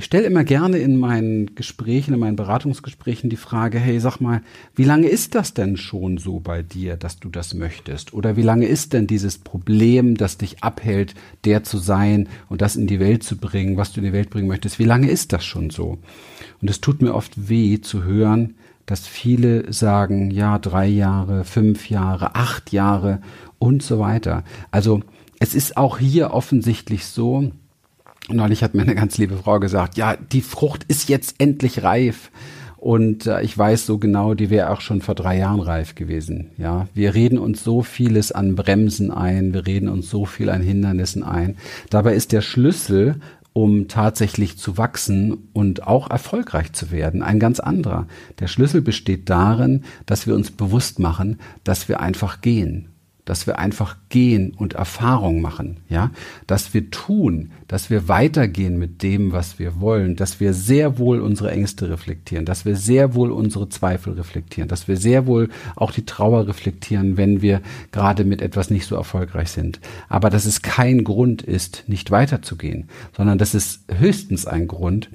Ich 0.00 0.06
stelle 0.06 0.26
immer 0.26 0.44
gerne 0.44 0.78
in 0.78 0.96
meinen 0.96 1.54
Gesprächen, 1.54 2.14
in 2.14 2.20
meinen 2.20 2.34
Beratungsgesprächen 2.34 3.28
die 3.28 3.36
Frage, 3.36 3.78
hey, 3.78 4.00
sag 4.00 4.18
mal, 4.18 4.40
wie 4.74 4.84
lange 4.84 5.08
ist 5.08 5.34
das 5.34 5.52
denn 5.52 5.76
schon 5.76 6.16
so 6.16 6.40
bei 6.40 6.62
dir, 6.62 6.96
dass 6.96 7.20
du 7.20 7.28
das 7.28 7.52
möchtest? 7.52 8.14
Oder 8.14 8.34
wie 8.34 8.42
lange 8.42 8.64
ist 8.64 8.94
denn 8.94 9.06
dieses 9.06 9.36
Problem, 9.36 10.16
das 10.16 10.38
dich 10.38 10.64
abhält, 10.64 11.14
der 11.44 11.64
zu 11.64 11.76
sein 11.76 12.30
und 12.48 12.62
das 12.62 12.76
in 12.76 12.86
die 12.86 12.98
Welt 12.98 13.24
zu 13.24 13.36
bringen, 13.36 13.76
was 13.76 13.92
du 13.92 14.00
in 14.00 14.06
die 14.06 14.14
Welt 14.14 14.30
bringen 14.30 14.48
möchtest? 14.48 14.78
Wie 14.78 14.86
lange 14.86 15.10
ist 15.10 15.34
das 15.34 15.44
schon 15.44 15.68
so? 15.68 15.98
Und 16.62 16.70
es 16.70 16.80
tut 16.80 17.02
mir 17.02 17.14
oft 17.14 17.50
weh 17.50 17.82
zu 17.82 18.02
hören, 18.02 18.54
dass 18.86 19.06
viele 19.06 19.70
sagen, 19.70 20.30
ja, 20.30 20.58
drei 20.58 20.86
Jahre, 20.86 21.44
fünf 21.44 21.90
Jahre, 21.90 22.36
acht 22.36 22.72
Jahre 22.72 23.20
und 23.58 23.82
so 23.82 23.98
weiter. 23.98 24.44
Also 24.70 25.02
es 25.40 25.54
ist 25.54 25.76
auch 25.76 25.98
hier 25.98 26.30
offensichtlich 26.30 27.04
so, 27.04 27.52
neulich 28.28 28.62
hat 28.62 28.74
mir 28.74 28.82
eine 28.82 28.94
ganz 28.94 29.18
liebe 29.18 29.36
Frau 29.36 29.60
gesagt, 29.60 29.96
ja, 29.96 30.16
die 30.16 30.42
Frucht 30.42 30.84
ist 30.84 31.08
jetzt 31.08 31.36
endlich 31.38 31.82
reif. 31.82 32.30
Und 32.76 33.26
äh, 33.26 33.42
ich 33.42 33.56
weiß 33.56 33.84
so 33.84 33.98
genau, 33.98 34.32
die 34.32 34.48
wäre 34.48 34.70
auch 34.70 34.80
schon 34.80 35.02
vor 35.02 35.14
drei 35.14 35.36
Jahren 35.36 35.60
reif 35.60 35.94
gewesen. 35.94 36.50
Ja, 36.56 36.88
wir 36.94 37.14
reden 37.14 37.38
uns 37.38 37.62
so 37.62 37.82
vieles 37.82 38.32
an 38.32 38.54
Bremsen 38.54 39.10
ein, 39.10 39.52
wir 39.52 39.66
reden 39.66 39.88
uns 39.88 40.08
so 40.08 40.24
viel 40.24 40.48
an 40.48 40.62
Hindernissen 40.62 41.22
ein. 41.22 41.56
Dabei 41.90 42.14
ist 42.14 42.32
der 42.32 42.40
Schlüssel, 42.40 43.16
um 43.52 43.88
tatsächlich 43.88 44.56
zu 44.56 44.78
wachsen 44.78 45.50
und 45.52 45.86
auch 45.86 46.08
erfolgreich 46.08 46.72
zu 46.72 46.90
werden, 46.90 47.22
ein 47.22 47.38
ganz 47.38 47.60
anderer. 47.60 48.06
Der 48.38 48.46
Schlüssel 48.46 48.80
besteht 48.80 49.28
darin, 49.28 49.84
dass 50.06 50.26
wir 50.26 50.34
uns 50.34 50.50
bewusst 50.50 50.98
machen, 50.98 51.38
dass 51.64 51.88
wir 51.88 52.00
einfach 52.00 52.40
gehen 52.40 52.89
dass 53.24 53.46
wir 53.46 53.58
einfach 53.58 53.96
gehen 54.08 54.54
und 54.54 54.74
Erfahrung 54.74 55.40
machen, 55.40 55.78
ja, 55.88 56.10
dass 56.46 56.74
wir 56.74 56.90
tun, 56.90 57.50
dass 57.68 57.90
wir 57.90 58.08
weitergehen 58.08 58.78
mit 58.78 59.02
dem, 59.02 59.32
was 59.32 59.58
wir 59.58 59.80
wollen, 59.80 60.16
dass 60.16 60.40
wir 60.40 60.52
sehr 60.52 60.98
wohl 60.98 61.20
unsere 61.20 61.50
Ängste 61.50 61.90
reflektieren, 61.90 62.44
dass 62.44 62.64
wir 62.64 62.76
sehr 62.76 63.14
wohl 63.14 63.30
unsere 63.30 63.68
Zweifel 63.68 64.14
reflektieren, 64.14 64.68
dass 64.68 64.88
wir 64.88 64.96
sehr 64.96 65.26
wohl 65.26 65.48
auch 65.76 65.92
die 65.92 66.04
Trauer 66.04 66.48
reflektieren, 66.48 67.16
wenn 67.16 67.42
wir 67.42 67.60
gerade 67.92 68.24
mit 68.24 68.42
etwas 68.42 68.70
nicht 68.70 68.86
so 68.86 68.96
erfolgreich 68.96 69.50
sind. 69.50 69.80
Aber 70.08 70.30
dass 70.30 70.46
es 70.46 70.62
kein 70.62 71.04
Grund 71.04 71.42
ist, 71.42 71.84
nicht 71.86 72.10
weiterzugehen, 72.10 72.88
sondern 73.16 73.38
das 73.38 73.54
ist 73.54 73.84
höchstens 73.98 74.46
ein 74.46 74.66
Grund, 74.66 75.10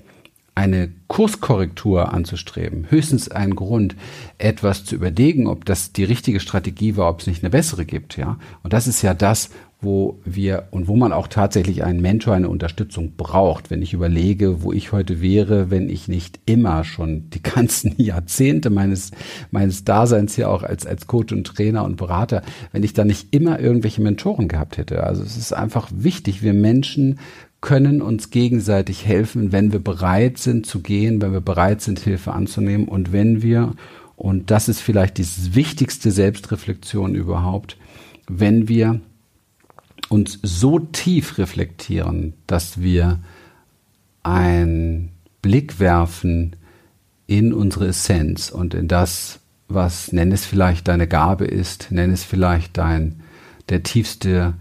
eine 0.56 0.90
Kurskorrektur 1.08 2.14
anzustreben, 2.14 2.88
höchstens 2.90 3.30
ein 3.30 3.56
Grund, 3.56 3.96
etwas 4.38 4.86
zu 4.86 4.96
überlegen, 4.96 5.48
ob 5.48 5.66
das 5.66 5.92
die 5.92 6.06
richtige 6.06 6.40
Strategie 6.40 6.96
war, 6.96 7.10
ob 7.10 7.20
es 7.20 7.28
nicht 7.28 7.44
eine 7.44 7.50
bessere 7.50 7.86
gibt, 7.86 8.18
ja. 8.18 8.40
Und 8.64 8.72
das 8.72 8.88
ist 8.88 9.02
ja 9.02 9.14
das, 9.14 9.50
wo 9.82 10.20
wir 10.26 10.70
und 10.72 10.88
wo 10.88 10.96
man 10.96 11.14
auch 11.14 11.28
tatsächlich 11.28 11.84
einen 11.84 12.02
Mentor, 12.02 12.34
eine 12.34 12.50
Unterstützung 12.50 13.14
braucht. 13.18 13.70
Wenn 13.70 13.82
ich 13.82 13.94
überlege, 13.94 14.64
wo 14.64 14.72
ich 14.72 14.92
heute 14.92 15.22
wäre, 15.22 15.70
wenn 15.70 15.90
ich 15.90 16.08
nicht 16.08 16.40
immer 16.46 16.84
schon 16.84 17.30
die 17.30 17.44
ganzen 17.44 17.94
Jahrzehnte 18.02 18.70
meines, 18.70 19.12
meines 19.52 19.84
Daseins 19.84 20.36
hier 20.36 20.50
auch 20.50 20.64
als, 20.64 20.86
als 20.86 21.08
Coach 21.08 21.34
und 21.34 21.46
Trainer 21.46 21.84
und 21.84 21.98
Berater, 21.98 22.42
wenn 22.72 22.84
ich 22.84 22.94
da 22.94 23.06
nicht 23.06 23.34
immer 23.34 23.60
irgendwelche 23.60 24.02
Mentoren 24.02 24.48
gehabt 24.48 24.78
hätte. 24.78 25.04
Also 25.04 25.24
es 25.24 25.38
ist 25.38 25.54
einfach 25.54 25.90
wichtig, 25.94 26.42
wir 26.42 26.54
Menschen 26.54 27.20
können 27.66 28.04
uns 28.04 28.30
gegenseitig 28.30 29.08
helfen, 29.08 29.52
wenn 29.52 29.72
wir 29.72 29.80
bereit 29.80 30.38
sind 30.38 30.68
zu 30.68 30.82
gehen, 30.82 31.20
wenn 31.20 31.34
wir 31.34 31.42
bereit 31.42 31.82
sind, 31.82 31.98
Hilfe 31.98 32.32
anzunehmen. 32.32 32.88
Und 32.88 33.12
wenn 33.12 33.42
wir, 33.42 33.74
und 34.16 34.52
das 34.52 34.70
ist 34.70 34.82
vielleicht 34.82 35.18
die 35.18 35.26
wichtigste 35.56 36.12
Selbstreflexion 36.12 37.16
überhaupt, 37.16 37.78
wenn 38.30 38.68
wir 38.68 39.02
uns 40.10 40.38
so 40.44 40.78
tief 40.78 41.40
reflektieren, 41.40 42.36
dass 42.46 42.82
wir 42.82 43.18
einen 44.22 45.10
Blick 45.42 45.80
werfen 45.80 46.56
in 47.26 47.52
unsere 47.52 47.88
Essenz 47.88 48.52
und 48.52 48.76
in 48.76 48.88
das, 48.88 49.40
was 49.70 50.12
nenn 50.12 50.32
es 50.32 50.46
vielleicht 50.46 50.88
deine 50.88 51.08
Gabe 51.08 51.46
ist, 51.46 51.88
nenn 51.90 52.12
es 52.12 52.24
vielleicht 52.24 52.78
dein 52.78 53.22
der 53.70 53.82
tiefste 53.82 54.54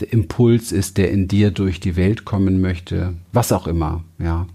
der 0.00 0.12
Impuls 0.12 0.72
ist, 0.72 0.98
der 0.98 1.10
in 1.10 1.28
dir 1.28 1.50
durch 1.50 1.80
die 1.80 1.96
Welt 1.96 2.24
kommen 2.24 2.60
möchte, 2.60 3.14
was 3.32 3.52
auch 3.52 3.66
immer, 3.66 4.04
ja. 4.18 4.46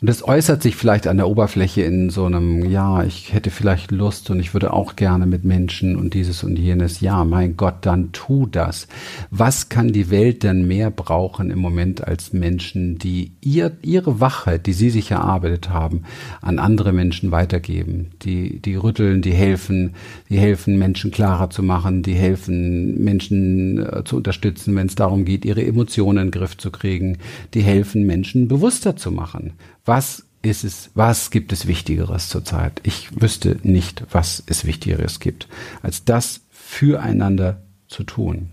Und 0.00 0.08
das 0.08 0.26
äußert 0.26 0.62
sich 0.62 0.76
vielleicht 0.76 1.06
an 1.06 1.18
der 1.18 1.28
Oberfläche 1.28 1.82
in 1.82 2.08
so 2.08 2.24
einem, 2.24 2.64
ja, 2.70 3.04
ich 3.04 3.34
hätte 3.34 3.50
vielleicht 3.50 3.90
Lust 3.90 4.30
und 4.30 4.40
ich 4.40 4.54
würde 4.54 4.72
auch 4.72 4.96
gerne 4.96 5.26
mit 5.26 5.44
Menschen 5.44 5.94
und 5.94 6.14
dieses 6.14 6.42
und 6.42 6.58
jenes. 6.58 7.02
Ja, 7.02 7.22
mein 7.24 7.58
Gott, 7.58 7.74
dann 7.82 8.10
tu 8.12 8.46
das. 8.46 8.88
Was 9.30 9.68
kann 9.68 9.92
die 9.92 10.08
Welt 10.08 10.42
denn 10.42 10.66
mehr 10.66 10.90
brauchen 10.90 11.50
im 11.50 11.58
Moment 11.58 12.06
als 12.06 12.32
Menschen, 12.32 12.96
die 12.96 13.32
ihr, 13.42 13.76
ihre 13.82 14.20
Wachheit, 14.20 14.66
die 14.66 14.72
sie 14.72 14.88
sich 14.88 15.10
erarbeitet 15.10 15.68
haben, 15.68 16.04
an 16.40 16.58
andere 16.58 16.94
Menschen 16.94 17.30
weitergeben? 17.30 18.12
Die, 18.22 18.58
die 18.58 18.76
rütteln, 18.76 19.20
die 19.20 19.34
helfen, 19.34 19.96
die 20.30 20.38
helfen 20.38 20.78
Menschen 20.78 21.10
klarer 21.10 21.50
zu 21.50 21.62
machen, 21.62 22.02
die 22.02 22.14
helfen 22.14 23.04
Menschen 23.04 23.76
äh, 23.84 24.02
zu 24.04 24.16
unterstützen, 24.16 24.74
wenn 24.76 24.86
es 24.86 24.94
darum 24.94 25.26
geht, 25.26 25.44
ihre 25.44 25.62
Emotionen 25.62 26.16
in 26.16 26.26
den 26.28 26.40
Griff 26.40 26.56
zu 26.56 26.70
kriegen, 26.70 27.18
die 27.52 27.60
helfen 27.60 28.06
Menschen 28.06 28.48
bewusster 28.48 28.96
zu 28.96 29.10
machen 29.10 29.52
was 29.90 30.22
ist 30.42 30.62
es, 30.62 30.90
was 30.94 31.32
gibt 31.32 31.52
es 31.52 31.66
Wichtigeres 31.66 32.28
zurzeit? 32.28 32.80
Ich 32.84 33.20
wüsste 33.20 33.58
nicht, 33.64 34.04
was 34.12 34.40
es 34.46 34.64
Wichtigeres 34.64 35.18
gibt, 35.18 35.48
als 35.82 36.04
das 36.04 36.42
füreinander 36.48 37.60
zu 37.88 38.04
tun. 38.04 38.50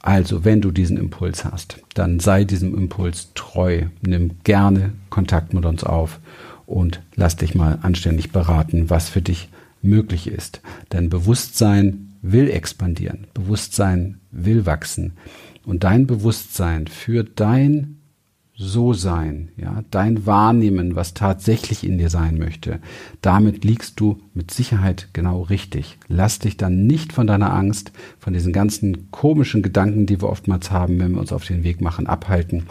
Also, 0.00 0.44
wenn 0.44 0.60
du 0.60 0.72
diesen 0.72 0.98
Impuls 0.98 1.46
hast, 1.46 1.80
dann 1.94 2.20
sei 2.20 2.44
diesem 2.44 2.76
Impuls 2.76 3.30
treu. 3.34 3.84
Nimm 4.02 4.32
gerne 4.44 4.92
Kontakt 5.08 5.54
mit 5.54 5.64
uns 5.64 5.84
auf 5.84 6.20
und 6.66 7.00
lass 7.16 7.36
dich 7.36 7.54
mal 7.54 7.78
anständig 7.80 8.30
beraten, 8.30 8.90
was 8.90 9.08
für 9.08 9.22
dich 9.22 9.48
möglich 9.80 10.26
ist. 10.26 10.60
Denn 10.92 11.08
Bewusstsein 11.08 12.12
will 12.20 12.50
expandieren, 12.50 13.26
Bewusstsein 13.32 14.20
will 14.30 14.66
wachsen. 14.66 15.14
Und 15.64 15.82
dein 15.82 16.06
Bewusstsein 16.06 16.88
für 16.88 17.24
dein 17.24 17.96
so 18.56 18.92
sein, 18.92 19.48
ja, 19.56 19.82
dein 19.90 20.26
Wahrnehmen, 20.26 20.94
was 20.94 21.12
tatsächlich 21.12 21.82
in 21.82 21.98
dir 21.98 22.08
sein 22.08 22.38
möchte, 22.38 22.78
damit 23.20 23.64
liegst 23.64 23.98
du 23.98 24.20
mit 24.32 24.52
Sicherheit 24.52 25.08
genau 25.12 25.42
richtig. 25.42 25.98
Lass 26.06 26.38
dich 26.38 26.56
dann 26.56 26.86
nicht 26.86 27.12
von 27.12 27.26
deiner 27.26 27.52
Angst, 27.52 27.90
von 28.20 28.32
diesen 28.32 28.52
ganzen 28.52 29.10
komischen 29.10 29.62
Gedanken, 29.62 30.06
die 30.06 30.20
wir 30.20 30.28
oftmals 30.28 30.70
haben, 30.70 31.00
wenn 31.00 31.12
wir 31.12 31.20
uns 31.20 31.32
auf 31.32 31.44
den 31.44 31.64
Weg 31.64 31.80
machen, 31.80 32.06
abhalten. 32.06 32.64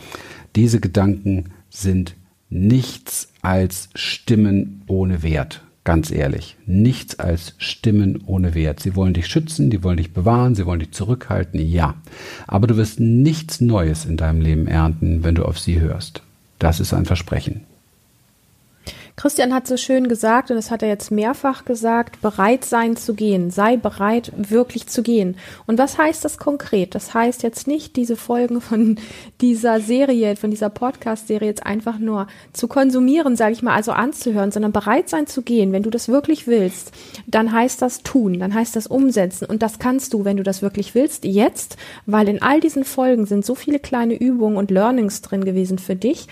Diese 0.55 0.79
Gedanken 0.79 1.51
sind 1.69 2.15
nichts 2.49 3.33
als 3.41 3.89
Stimmen 3.93 4.83
ohne 4.87 5.21
Wert. 5.21 5.63
Ganz 5.83 6.11
ehrlich, 6.11 6.55
nichts 6.65 7.19
als 7.19 7.55
Stimmen 7.57 8.23
ohne 8.25 8.55
Wert. 8.55 8.79
Sie 8.79 8.95
wollen 8.95 9.13
dich 9.13 9.27
schützen, 9.27 9.69
die 9.69 9.83
wollen 9.83 9.97
dich 9.97 10.13
bewahren, 10.13 10.55
sie 10.55 10.65
wollen 10.65 10.79
dich 10.79 10.91
zurückhalten, 10.91 11.59
ja. 11.59 11.95
Aber 12.47 12.67
du 12.67 12.77
wirst 12.77 13.01
nichts 13.01 13.59
Neues 13.59 14.05
in 14.05 14.15
deinem 14.15 14.39
Leben 14.39 14.67
ernten, 14.67 15.23
wenn 15.23 15.35
du 15.35 15.43
auf 15.43 15.59
sie 15.59 15.81
hörst. 15.81 16.21
Das 16.57 16.79
ist 16.79 16.93
ein 16.93 17.05
Versprechen. 17.05 17.65
Christian 19.15 19.53
hat 19.53 19.67
so 19.67 19.77
schön 19.77 20.07
gesagt, 20.07 20.49
und 20.49 20.55
das 20.55 20.71
hat 20.71 20.81
er 20.81 20.89
jetzt 20.89 21.11
mehrfach 21.11 21.65
gesagt, 21.65 22.19
bereit 22.21 22.65
sein 22.65 22.95
zu 22.97 23.13
gehen. 23.13 23.51
Sei 23.51 23.77
bereit, 23.77 24.31
wirklich 24.35 24.87
zu 24.87 25.03
gehen. 25.03 25.37
Und 25.67 25.77
was 25.77 25.99
heißt 25.99 26.25
das 26.25 26.39
konkret? 26.39 26.95
Das 26.95 27.13
heißt 27.13 27.43
jetzt 27.43 27.67
nicht, 27.67 27.95
diese 27.95 28.15
Folgen 28.15 28.59
von 28.59 28.97
dieser 29.39 29.79
Serie, 29.81 30.35
von 30.35 30.49
dieser 30.49 30.69
Podcast-Serie 30.69 31.47
jetzt 31.47 31.65
einfach 31.65 31.99
nur 31.99 32.27
zu 32.53 32.67
konsumieren, 32.67 33.35
sage 33.35 33.53
ich 33.53 33.61
mal, 33.61 33.75
also 33.75 33.91
anzuhören, 33.91 34.51
sondern 34.51 34.71
bereit 34.71 35.09
sein 35.09 35.27
zu 35.27 35.43
gehen. 35.43 35.73
Wenn 35.73 35.83
du 35.83 35.91
das 35.91 36.07
wirklich 36.07 36.47
willst, 36.47 36.91
dann 37.27 37.51
heißt 37.51 37.83
das 37.83 38.01
tun, 38.01 38.39
dann 38.39 38.53
heißt 38.53 38.75
das 38.75 38.87
umsetzen. 38.87 39.45
Und 39.45 39.61
das 39.61 39.77
kannst 39.77 40.13
du, 40.13 40.25
wenn 40.25 40.37
du 40.37 40.43
das 40.43 40.63
wirklich 40.63 40.95
willst, 40.95 41.23
jetzt, 41.23 41.77
weil 42.07 42.27
in 42.27 42.41
all 42.41 42.59
diesen 42.59 42.83
Folgen 42.83 43.27
sind 43.27 43.45
so 43.45 43.53
viele 43.53 43.77
kleine 43.77 44.15
Übungen 44.15 44.57
und 44.57 44.71
Learnings 44.71 45.21
drin 45.21 45.45
gewesen 45.45 45.77
für 45.77 45.95
dich 45.95 46.27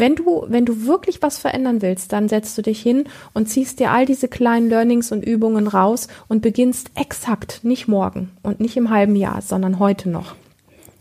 wenn 0.00 0.14
du, 0.14 0.44
wenn 0.48 0.64
du 0.64 0.86
wirklich 0.86 1.22
was 1.22 1.38
verändern 1.38 1.82
willst, 1.82 2.12
dann 2.12 2.28
setzt 2.28 2.56
du 2.58 2.62
dich 2.62 2.80
hin 2.80 3.04
und 3.34 3.48
ziehst 3.48 3.80
dir 3.80 3.90
all 3.90 4.06
diese 4.06 4.28
kleinen 4.28 4.68
Learnings 4.68 5.12
und 5.12 5.24
Übungen 5.24 5.66
raus 5.66 6.08
und 6.28 6.42
beginnst 6.42 6.90
exakt, 6.94 7.60
nicht 7.62 7.88
morgen 7.88 8.30
und 8.42 8.60
nicht 8.60 8.76
im 8.76 8.90
halben 8.90 9.16
Jahr, 9.16 9.42
sondern 9.42 9.78
heute 9.78 10.08
noch 10.08 10.34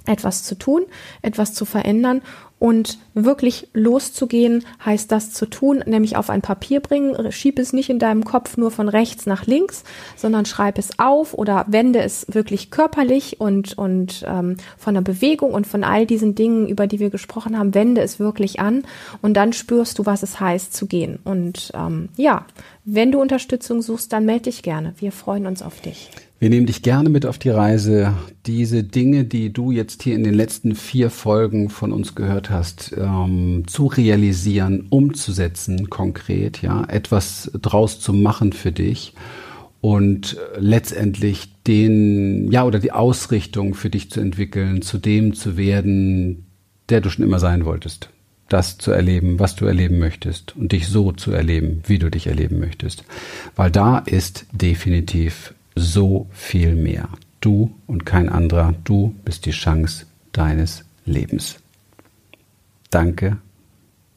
etwas 0.05 0.43
zu 0.43 0.55
tun, 0.55 0.83
etwas 1.21 1.53
zu 1.53 1.65
verändern 1.65 2.21
und 2.59 2.97
wirklich 3.13 3.67
loszugehen, 3.73 4.65
heißt 4.83 5.11
das 5.11 5.31
zu 5.31 5.45
tun, 5.45 5.83
nämlich 5.85 6.17
auf 6.17 6.29
ein 6.29 6.41
Papier 6.41 6.79
bringen. 6.79 7.31
Schieb 7.31 7.59
es 7.59 7.73
nicht 7.73 7.89
in 7.89 7.99
deinem 7.99 8.23
Kopf 8.23 8.57
nur 8.57 8.71
von 8.71 8.89
rechts 8.89 9.25
nach 9.25 9.45
links, 9.45 9.83
sondern 10.15 10.45
schreib 10.45 10.77
es 10.77 10.97
auf 10.97 11.33
oder 11.33 11.65
wende 11.67 11.99
es 11.99 12.25
wirklich 12.29 12.71
körperlich 12.71 13.39
und, 13.39 13.77
und 13.77 14.25
ähm, 14.27 14.57
von 14.77 14.95
der 14.95 15.01
Bewegung 15.01 15.53
und 15.53 15.67
von 15.67 15.83
all 15.83 16.05
diesen 16.05 16.33
Dingen, 16.33 16.67
über 16.67 16.87
die 16.87 16.99
wir 16.99 17.09
gesprochen 17.09 17.57
haben, 17.57 17.75
wende 17.75 18.01
es 18.01 18.19
wirklich 18.19 18.59
an 18.59 18.83
und 19.21 19.35
dann 19.35 19.53
spürst 19.53 19.99
du, 19.99 20.05
was 20.05 20.23
es 20.23 20.39
heißt 20.39 20.73
zu 20.73 20.87
gehen. 20.87 21.19
Und 21.23 21.71
ähm, 21.75 22.09
ja, 22.15 22.45
Wenn 22.89 23.11
du 23.11 23.19
Unterstützung 23.19 23.81
suchst, 23.81 24.13
dann 24.13 24.23
melde 24.23 24.43
dich 24.43 24.63
gerne. 24.63 24.93
Wir 24.97 25.11
freuen 25.11 25.45
uns 25.45 25.61
auf 25.61 25.81
dich. 25.81 26.09
Wir 26.39 26.51
nehmen 26.51 26.67
dich 26.67 26.83
gerne 26.83 27.09
mit 27.09 27.25
auf 27.25 27.39
die 27.39 27.49
Reise, 27.49 28.13
diese 28.45 28.83
Dinge, 28.83 29.23
die 29.25 29.51
du 29.51 29.71
jetzt 29.71 30.03
hier 30.03 30.13
in 30.13 30.23
den 30.23 30.35
letzten 30.35 30.75
vier 30.75 31.09
Folgen 31.09 31.69
von 31.69 31.91
uns 31.91 32.13
gehört 32.13 32.51
hast, 32.51 32.93
ähm, 32.95 33.63
zu 33.65 33.87
realisieren, 33.87 34.85
umzusetzen, 34.89 35.89
konkret, 35.89 36.61
ja, 36.61 36.85
etwas 36.87 37.49
draus 37.59 37.99
zu 37.99 38.13
machen 38.13 38.53
für 38.53 38.71
dich 38.71 39.15
und 39.81 40.37
letztendlich 40.59 41.49
den, 41.65 42.51
ja, 42.51 42.65
oder 42.65 42.77
die 42.77 42.91
Ausrichtung 42.91 43.73
für 43.73 43.89
dich 43.89 44.11
zu 44.11 44.19
entwickeln, 44.19 44.83
zu 44.83 44.99
dem 44.99 45.33
zu 45.33 45.57
werden, 45.57 46.45
der 46.89 47.01
du 47.01 47.09
schon 47.09 47.25
immer 47.25 47.39
sein 47.39 47.65
wolltest. 47.65 48.09
Das 48.47 48.77
zu 48.77 48.91
erleben, 48.91 49.39
was 49.39 49.55
du 49.55 49.65
erleben 49.65 49.97
möchtest 49.97 50.55
und 50.55 50.71
dich 50.71 50.87
so 50.87 51.11
zu 51.11 51.31
erleben, 51.31 51.81
wie 51.87 51.97
du 51.97 52.11
dich 52.11 52.27
erleben 52.27 52.59
möchtest. 52.59 53.03
Weil 53.55 53.71
da 53.71 53.97
ist 53.97 54.45
definitiv 54.51 55.55
so 55.77 56.27
viel 56.31 56.75
mehr. 56.75 57.09
Du 57.39 57.71
und 57.85 58.05
kein 58.05 58.29
anderer, 58.29 58.73
du 58.83 59.13
bist 59.23 59.45
die 59.45 59.51
Chance 59.51 60.05
deines 60.31 60.83
Lebens. 61.05 61.57
Danke, 62.89 63.37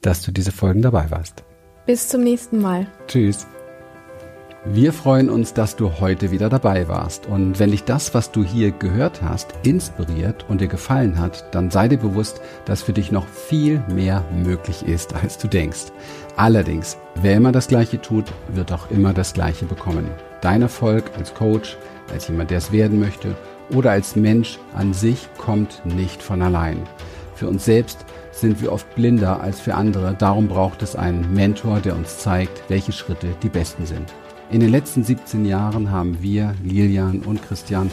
dass 0.00 0.22
du 0.22 0.32
diese 0.32 0.52
Folgen 0.52 0.82
dabei 0.82 1.10
warst. 1.10 1.44
Bis 1.86 2.08
zum 2.08 2.22
nächsten 2.22 2.60
Mal. 2.60 2.86
Tschüss. 3.06 3.46
Wir 4.66 4.92
freuen 4.92 5.30
uns, 5.30 5.54
dass 5.54 5.74
du 5.74 6.00
heute 6.00 6.30
wieder 6.30 6.50
dabei 6.50 6.86
warst. 6.86 7.26
Und 7.26 7.58
wenn 7.58 7.70
dich 7.70 7.84
das, 7.84 8.12
was 8.12 8.30
du 8.30 8.44
hier 8.44 8.72
gehört 8.72 9.22
hast, 9.22 9.54
inspiriert 9.62 10.44
und 10.50 10.60
dir 10.60 10.68
gefallen 10.68 11.18
hat, 11.18 11.54
dann 11.54 11.70
sei 11.70 11.88
dir 11.88 11.96
bewusst, 11.96 12.42
dass 12.66 12.82
für 12.82 12.92
dich 12.92 13.10
noch 13.10 13.26
viel 13.26 13.82
mehr 13.88 14.22
möglich 14.44 14.82
ist, 14.86 15.14
als 15.14 15.38
du 15.38 15.48
denkst. 15.48 15.86
Allerdings, 16.36 16.98
wer 17.14 17.36
immer 17.36 17.52
das 17.52 17.68
Gleiche 17.68 18.02
tut, 18.02 18.26
wird 18.48 18.70
auch 18.70 18.90
immer 18.90 19.14
das 19.14 19.32
Gleiche 19.32 19.64
bekommen. 19.64 20.10
Dein 20.40 20.62
Erfolg 20.62 21.11
als 21.16 21.35
Coach, 21.35 21.76
als 22.12 22.29
jemand, 22.29 22.50
der 22.50 22.59
es 22.59 22.72
werden 22.72 22.98
möchte 22.98 23.37
oder 23.70 23.92
als 23.92 24.16
Mensch 24.16 24.59
an 24.74 24.92
sich 24.92 25.29
kommt 25.38 25.83
nicht 25.85 26.22
von 26.22 26.42
allein. 26.42 26.79
Für 27.35 27.48
uns 27.48 27.64
selbst 27.64 28.05
sind 28.33 28.61
wir 28.61 28.72
oft 28.72 28.94
blinder 28.94 29.40
als 29.40 29.61
für 29.61 29.74
andere. 29.74 30.14
Darum 30.18 30.48
braucht 30.48 30.83
es 30.83 30.96
einen 30.96 31.33
Mentor, 31.33 31.81
der 31.81 31.96
uns 31.96 32.18
zeigt, 32.18 32.62
welche 32.68 32.92
Schritte 32.92 33.29
die 33.42 33.48
besten 33.48 33.87
sind. 33.87 34.12
In 34.50 34.61
den 34.61 34.70
letzten 34.70 35.05
17 35.05 35.44
Jahren 35.44 35.90
haben 35.90 36.18
wir, 36.20 36.55
Lilian 36.64 37.20
und 37.20 37.42
Christian, 37.42 37.90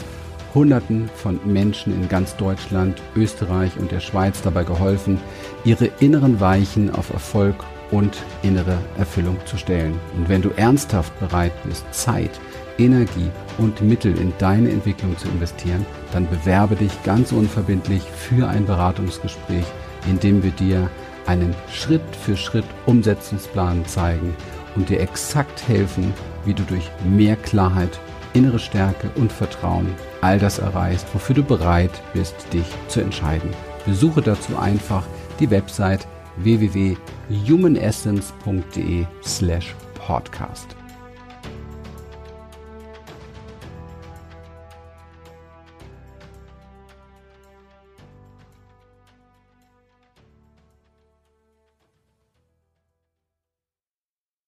Hunderten 0.54 1.08
von 1.14 1.38
Menschen 1.44 1.94
in 1.94 2.08
ganz 2.08 2.34
Deutschland, 2.36 3.00
Österreich 3.14 3.72
und 3.78 3.92
der 3.92 4.00
Schweiz 4.00 4.42
dabei 4.42 4.64
geholfen, 4.64 5.20
ihre 5.64 5.86
inneren 6.00 6.40
Weichen 6.40 6.92
auf 6.94 7.10
Erfolg 7.10 7.56
und 7.90 8.18
innere 8.42 8.78
Erfüllung 8.98 9.36
zu 9.44 9.56
stellen. 9.56 9.98
Und 10.16 10.28
wenn 10.28 10.42
du 10.42 10.50
ernsthaft 10.50 11.18
bereit 11.20 11.52
bist, 11.64 11.84
Zeit, 11.92 12.30
Energie 12.78 13.30
und 13.58 13.82
Mittel 13.82 14.16
in 14.18 14.32
deine 14.38 14.70
Entwicklung 14.70 15.16
zu 15.18 15.28
investieren, 15.28 15.84
dann 16.12 16.28
bewerbe 16.28 16.76
dich 16.76 17.02
ganz 17.02 17.32
unverbindlich 17.32 18.02
für 18.02 18.48
ein 18.48 18.66
Beratungsgespräch, 18.66 19.64
in 20.08 20.20
dem 20.20 20.42
wir 20.42 20.52
dir 20.52 20.88
einen 21.26 21.54
Schritt 21.72 22.02
für 22.24 22.36
Schritt 22.36 22.64
Umsetzungsplan 22.86 23.84
zeigen 23.86 24.34
und 24.76 24.88
dir 24.88 25.00
exakt 25.00 25.66
helfen, 25.68 26.14
wie 26.44 26.54
du 26.54 26.62
durch 26.62 26.88
mehr 27.04 27.36
Klarheit, 27.36 27.98
innere 28.32 28.58
Stärke 28.58 29.10
und 29.16 29.32
Vertrauen 29.32 29.88
all 30.20 30.38
das 30.38 30.58
erreichst, 30.58 31.06
wofür 31.12 31.34
du 31.34 31.42
bereit 31.42 31.90
bist, 32.12 32.34
dich 32.52 32.66
zu 32.88 33.00
entscheiden. 33.00 33.50
Besuche 33.84 34.22
dazu 34.22 34.56
einfach 34.56 35.04
die 35.40 35.50
Website 35.50 36.06
www.humanessence.de 36.44 39.06
slash 39.22 39.74
podcast. 39.94 40.77